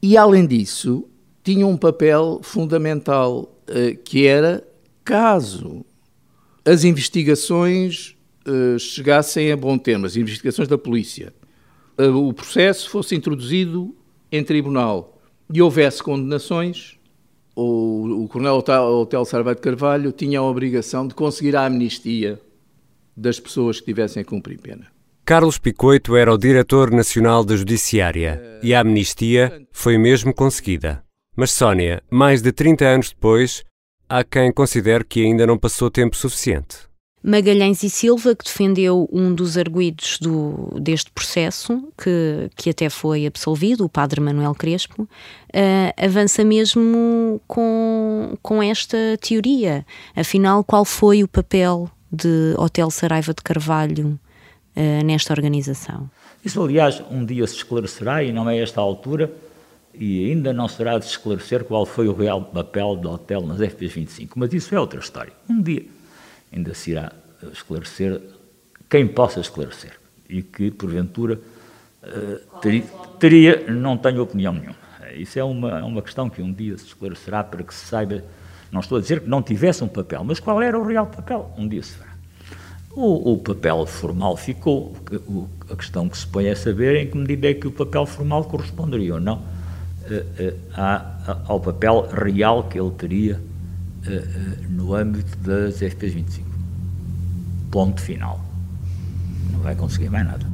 E, 0.01 0.15
além 0.15 0.45
disso, 0.45 1.05
tinha 1.47 1.65
um 1.65 1.77
papel 1.77 2.41
fundamental, 2.43 3.57
eh, 3.69 3.93
que 3.93 4.27
era, 4.27 4.67
caso 5.05 5.85
as 6.65 6.83
investigações 6.83 8.17
eh, 8.45 8.77
chegassem 8.77 9.49
a 9.53 9.55
bom 9.55 9.77
termo, 9.77 10.05
as 10.05 10.17
investigações 10.17 10.67
da 10.67 10.77
polícia, 10.77 11.33
eh, 11.97 12.09
o 12.09 12.33
processo 12.33 12.89
fosse 12.89 13.15
introduzido 13.15 13.95
em 14.29 14.43
tribunal 14.43 15.21
e 15.53 15.61
houvesse 15.61 16.03
condenações, 16.03 16.99
o, 17.55 18.23
o 18.23 18.27
Coronel 18.27 18.57
Hotel 18.57 19.23
Sarva 19.23 19.55
de 19.55 19.61
Carvalho 19.61 20.11
tinha 20.11 20.41
a 20.41 20.43
obrigação 20.43 21.07
de 21.07 21.15
conseguir 21.15 21.55
a 21.55 21.65
amnistia 21.65 22.41
das 23.15 23.39
pessoas 23.39 23.79
que 23.79 23.85
tivessem 23.85 24.21
a 24.21 24.25
cumprir 24.25 24.59
pena. 24.59 24.87
Carlos 25.23 25.57
Picoito 25.57 26.13
era 26.17 26.33
o 26.33 26.37
diretor 26.37 26.91
nacional 26.91 27.45
da 27.45 27.55
Judiciária 27.55 28.59
e 28.61 28.75
a 28.75 28.81
amnistia 28.81 29.65
foi 29.71 29.97
mesmo 29.97 30.33
conseguida. 30.33 31.06
Mas 31.39 31.51
Sónia, 31.51 32.01
mais 32.09 32.41
de 32.41 32.51
30 32.51 32.83
anos 32.83 33.09
depois, 33.09 33.63
há 34.09 34.23
quem 34.23 34.51
considere 34.51 35.03
que 35.03 35.23
ainda 35.23 35.45
não 35.45 35.55
passou 35.55 35.91
tempo 35.91 36.15
suficiente. 36.15 36.87
Magalhães 37.23 37.83
e 37.83 37.91
Silva, 37.91 38.35
que 38.35 38.43
defendeu 38.43 39.07
um 39.13 39.35
dos 39.35 39.55
arguídos 39.55 40.17
do, 40.19 40.79
deste 40.79 41.11
processo, 41.11 41.93
que, 41.95 42.49
que 42.55 42.71
até 42.71 42.89
foi 42.89 43.27
absolvido, 43.27 43.85
o 43.85 43.89
padre 43.89 44.19
Manuel 44.19 44.55
Crespo, 44.55 45.03
uh, 45.03 45.07
avança 45.95 46.43
mesmo 46.43 47.39
com, 47.47 48.35
com 48.41 48.63
esta 48.63 48.97
teoria. 49.21 49.85
Afinal, 50.15 50.63
qual 50.63 50.83
foi 50.83 51.21
o 51.21 51.27
papel 51.27 51.87
de 52.11 52.55
Hotel 52.57 52.89
Saraiva 52.89 53.31
de 53.31 53.43
Carvalho 53.43 54.19
uh, 54.75 55.05
nesta 55.05 55.33
organização? 55.33 56.09
Isso, 56.43 56.59
aliás, 56.63 56.99
um 57.11 57.23
dia 57.23 57.45
se 57.45 57.57
esclarecerá 57.57 58.23
e 58.23 58.31
não 58.31 58.49
é 58.49 58.57
esta 58.57 58.81
altura, 58.81 59.31
e 59.99 60.31
ainda 60.31 60.53
não 60.53 60.67
será 60.67 60.97
de 60.97 61.05
esclarecer 61.05 61.63
qual 61.63 61.85
foi 61.85 62.07
o 62.07 62.13
real 62.13 62.41
papel 62.41 62.95
do 62.95 63.09
hotel 63.09 63.41
nas 63.41 63.59
FPs 63.59 63.93
25, 63.93 64.37
mas 64.39 64.53
isso 64.53 64.73
é 64.73 64.79
outra 64.79 64.99
história. 64.99 65.33
Um 65.49 65.61
dia 65.61 65.85
ainda 66.53 66.73
se 66.73 66.91
irá 66.91 67.11
esclarecer 67.51 68.21
quem 68.89 69.07
possa 69.07 69.39
esclarecer 69.39 69.93
e 70.29 70.41
que, 70.41 70.71
porventura, 70.71 71.39
eh, 72.03 72.39
teria, 73.19 73.65
não 73.71 73.97
tenho 73.97 74.21
opinião 74.21 74.53
nenhuma. 74.53 74.75
Isso 75.15 75.39
é 75.39 75.43
uma, 75.43 75.79
é 75.79 75.83
uma 75.83 76.01
questão 76.01 76.29
que 76.29 76.41
um 76.41 76.51
dia 76.51 76.77
se 76.77 76.85
esclarecerá 76.85 77.43
para 77.43 77.63
que 77.63 77.73
se 77.73 77.85
saiba. 77.85 78.23
Não 78.71 78.81
estou 78.81 78.97
a 78.97 79.01
dizer 79.01 79.21
que 79.21 79.29
não 79.29 79.41
tivesse 79.41 79.83
um 79.83 79.87
papel, 79.87 80.23
mas 80.23 80.39
qual 80.39 80.61
era 80.61 80.77
o 80.77 80.85
real 80.85 81.07
papel? 81.07 81.51
Um 81.57 81.67
dia 81.67 81.81
se 81.81 81.97
verá. 81.97 82.11
O, 82.91 83.33
o 83.33 83.37
papel 83.37 83.85
formal 83.85 84.35
ficou. 84.35 84.95
O, 85.27 85.47
a 85.71 85.75
questão 85.75 86.09
que 86.09 86.17
se 86.17 86.27
põe 86.27 86.47
é 86.47 86.55
saber 86.55 86.95
em 86.95 87.09
que 87.09 87.17
medida 87.17 87.49
é 87.49 87.53
que 87.53 87.67
o 87.67 87.71
papel 87.71 88.05
formal 88.05 88.43
corresponderia 88.45 89.15
ou 89.15 89.19
não 89.19 89.37
eh, 89.37 89.43
eh, 89.43 89.56
ao 91.45 91.59
papel 91.59 92.07
real 92.11 92.63
que 92.63 92.79
ele 92.79 92.91
teria 92.91 93.41
no 94.69 94.93
âmbito 94.95 95.37
das 95.39 95.75
FPs 95.77 96.13
25 96.13 96.47
ponto 97.71 98.01
final. 98.01 98.39
Não 99.51 99.59
vai 99.59 99.75
conseguir 99.75 100.09
mais 100.09 100.25
nada. 100.25 100.45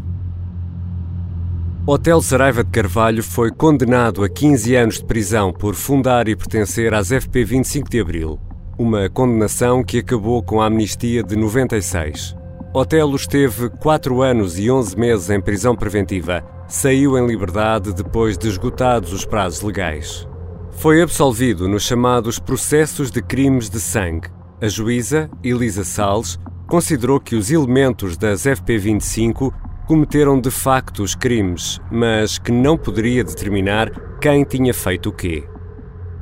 Hotel 1.86 2.22
Saraiva 2.22 2.64
de 2.64 2.70
Carvalho 2.70 3.22
foi 3.22 3.51
condenado 3.51 4.24
a 4.24 4.30
15 4.30 4.76
anos 4.76 4.97
de 4.99 5.06
prisão 5.06 5.51
por 5.51 5.76
fundar 5.76 6.28
e 6.28 6.36
pertencer 6.36 6.93
às 6.93 7.10
FP 7.10 7.43
25 7.43 7.89
de 7.89 7.99
Abril, 7.99 8.39
uma 8.78 9.10
condenação 9.10 9.84
que 9.84 9.99
acabou 9.99 10.41
com 10.41 10.62
a 10.62 10.68
amnistia 10.68 11.22
de 11.22 11.36
96. 11.36 12.36
Otelo 12.74 13.16
esteve 13.16 13.70
4 13.70 14.22
anos 14.22 14.58
e 14.58 14.72
11 14.72 14.97
meses 14.97 15.30
em 15.30 15.41
prisão 15.41 15.76
preventiva. 15.76 16.43
Saiu 16.76 17.15
em 17.19 17.28
liberdade 17.28 17.93
depois 17.93 18.36
de 18.36 18.47
esgotados 18.47 19.13
os 19.13 19.24
prazos 19.24 19.61
legais. 19.61 20.28
Foi 20.71 21.03
absolvido 21.03 21.67
nos 21.67 21.84
chamados 21.84 22.39
processos 22.39 23.11
de 23.11 23.21
crimes 23.21 23.69
de 23.69 23.80
sangue. 23.80 24.28
A 24.59 24.67
juíza, 24.67 25.30
Elisa 25.43 25.84
Salles, 25.84 26.39
considerou 26.67 27.19
que 27.19 27.36
os 27.36 27.51
elementos 27.51 28.17
das 28.17 28.45
FP25 28.45 29.53
cometeram 29.86 30.41
de 30.41 30.49
facto 30.49 31.03
os 31.03 31.13
crimes, 31.13 31.80
mas 31.91 32.39
que 32.39 32.51
não 32.51 32.76
poderia 32.76 33.24
determinar 33.24 33.91
quem 34.19 34.43
tinha 34.43 34.74
feito 34.74 35.09
o 35.09 35.13
quê. 35.13 35.47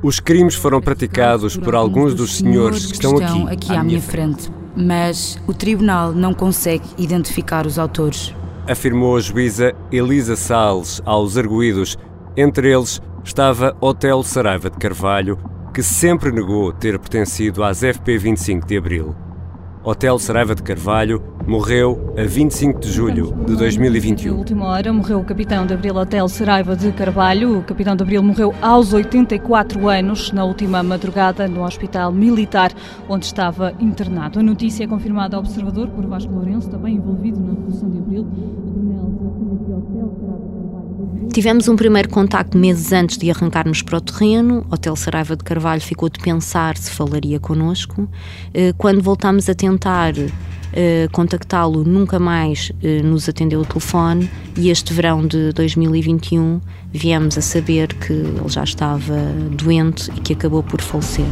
Os 0.02 0.20
crimes 0.20 0.54
foram 0.54 0.82
praticados 0.82 1.56
por 1.56 1.74
alguns 1.74 2.14
dos 2.14 2.36
senhores 2.36 2.84
que 2.84 2.92
estão 2.92 3.16
aqui, 3.16 3.54
aqui 3.54 3.74
à 3.74 3.82
minha 3.82 4.02
frente, 4.02 4.52
mas 4.76 5.40
o 5.46 5.54
tribunal 5.54 6.12
não 6.12 6.34
consegue 6.34 6.84
identificar 6.98 7.66
os 7.66 7.78
autores. 7.78 8.34
Afirmou 8.68 9.16
a 9.16 9.20
juíza 9.20 9.74
Elisa 9.90 10.36
Salles 10.36 11.02
aos 11.04 11.36
arguídos. 11.36 11.98
Entre 12.36 12.72
eles 12.72 13.02
estava 13.24 13.76
Hotel 13.80 14.22
Saraiva 14.22 14.70
de 14.70 14.78
Carvalho, 14.78 15.36
que 15.74 15.82
sempre 15.82 16.30
negou 16.30 16.72
ter 16.72 16.96
pertencido 16.98 17.64
às 17.64 17.82
FP 17.82 18.18
25 18.18 18.66
de 18.66 18.76
Abril. 18.76 19.16
Hotel 19.84 20.16
Saraiva 20.16 20.54
de 20.54 20.62
Carvalho 20.62 21.20
morreu 21.44 22.14
a 22.16 22.22
25 22.22 22.78
de 22.78 22.88
julho 22.88 23.34
de 23.44 23.56
2021. 23.56 24.30
Na 24.30 24.38
última 24.38 24.66
hora 24.66 24.92
morreu 24.92 25.18
o 25.18 25.24
capitão 25.24 25.66
de 25.66 25.74
Abril 25.74 25.96
Hotel 25.96 26.28
Saraiva 26.28 26.76
de 26.76 26.92
Carvalho. 26.92 27.58
O 27.58 27.64
capitão 27.64 27.96
de 27.96 28.02
Abril 28.04 28.22
morreu 28.22 28.54
aos 28.62 28.92
84 28.92 29.88
anos, 29.88 30.30
na 30.30 30.44
última 30.44 30.84
madrugada, 30.84 31.48
no 31.48 31.64
Hospital 31.64 32.12
Militar, 32.12 32.70
onde 33.08 33.26
estava 33.26 33.72
internado. 33.80 34.38
A 34.38 34.42
notícia 34.42 34.84
é 34.84 34.86
confirmada 34.86 35.36
ao 35.36 35.42
Observador 35.42 35.88
por 35.88 36.06
Vasco 36.06 36.32
Lourenço, 36.32 36.70
também 36.70 36.94
envolvido 36.94 37.40
na 37.40 37.50
Revolução 37.50 37.90
de 37.90 37.98
Abril. 37.98 38.22
O 38.22 38.72
coronel 38.72 39.12
Hotel 39.78 40.16
Saraiva 40.20 40.51
Tivemos 41.32 41.68
um 41.68 41.76
primeiro 41.76 42.08
contacto 42.08 42.58
meses 42.58 42.92
antes 42.92 43.16
de 43.16 43.30
arrancarmos 43.30 43.82
para 43.82 43.98
o 43.98 44.00
terreno. 44.00 44.66
O 44.70 44.74
Hotel 44.74 44.94
Saraiva 44.96 45.36
de 45.36 45.42
Carvalho 45.42 45.80
ficou 45.80 46.08
de 46.08 46.20
pensar 46.20 46.76
se 46.76 46.90
falaria 46.90 47.40
connosco. 47.40 48.08
Eh, 48.52 48.74
quando 48.76 49.00
voltámos 49.00 49.48
a 49.48 49.54
tentar 49.54 50.12
eh, 50.72 51.08
contactá-lo, 51.12 51.84
nunca 51.84 52.18
mais 52.18 52.72
eh, 52.82 53.02
nos 53.02 53.28
atendeu 53.28 53.60
o 53.60 53.64
telefone 53.64 54.30
e 54.56 54.70
este 54.70 54.92
verão 54.92 55.26
de 55.26 55.52
2021 55.52 56.60
viemos 56.92 57.36
a 57.36 57.40
saber 57.40 57.94
que 57.94 58.12
ele 58.12 58.48
já 58.48 58.64
estava 58.64 59.16
doente 59.56 60.10
e 60.16 60.20
que 60.20 60.32
acabou 60.32 60.62
por 60.62 60.80
falecer. 60.80 61.26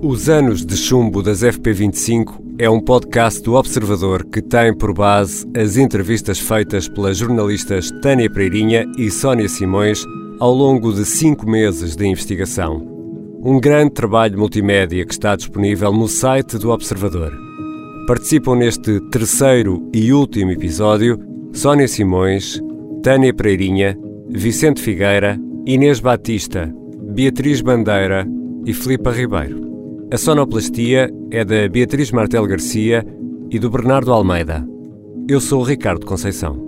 Os 0.00 0.28
Anos 0.28 0.64
de 0.64 0.76
Chumbo 0.76 1.24
das 1.24 1.42
FP25 1.42 2.40
é 2.56 2.70
um 2.70 2.80
podcast 2.80 3.42
do 3.42 3.54
Observador 3.54 4.24
que 4.24 4.40
tem 4.40 4.72
por 4.72 4.94
base 4.94 5.44
as 5.56 5.76
entrevistas 5.76 6.38
feitas 6.38 6.88
pelas 6.88 7.16
jornalistas 7.16 7.90
Tânia 8.00 8.30
Pereirinha 8.30 8.86
e 8.96 9.10
Sónia 9.10 9.48
Simões 9.48 10.04
ao 10.38 10.54
longo 10.54 10.92
de 10.92 11.04
cinco 11.04 11.50
meses 11.50 11.96
de 11.96 12.06
investigação. 12.06 12.80
Um 13.42 13.58
grande 13.58 13.90
trabalho 13.90 14.38
multimédia 14.38 15.04
que 15.04 15.12
está 15.12 15.34
disponível 15.34 15.92
no 15.92 16.06
site 16.06 16.58
do 16.58 16.70
Observador. 16.70 17.36
Participam 18.06 18.54
neste 18.54 19.00
terceiro 19.10 19.90
e 19.92 20.12
último 20.12 20.52
episódio 20.52 21.18
Sónia 21.52 21.88
Simões, 21.88 22.62
Tânia 23.02 23.34
Pereirinha, 23.34 23.98
Vicente 24.28 24.80
Figueira, 24.80 25.36
Inês 25.66 25.98
Batista, 25.98 26.72
Beatriz 27.12 27.60
Bandeira 27.60 28.24
e 28.64 28.72
Filipa 28.72 29.10
Ribeiro. 29.10 29.67
A 30.10 30.16
sonoplastia 30.16 31.10
é 31.30 31.44
da 31.44 31.68
Beatriz 31.68 32.10
Martel 32.10 32.46
Garcia 32.46 33.04
e 33.50 33.58
do 33.58 33.68
Bernardo 33.68 34.10
Almeida. 34.10 34.66
Eu 35.28 35.38
sou 35.38 35.60
o 35.60 35.64
Ricardo 35.64 36.06
Conceição. 36.06 36.67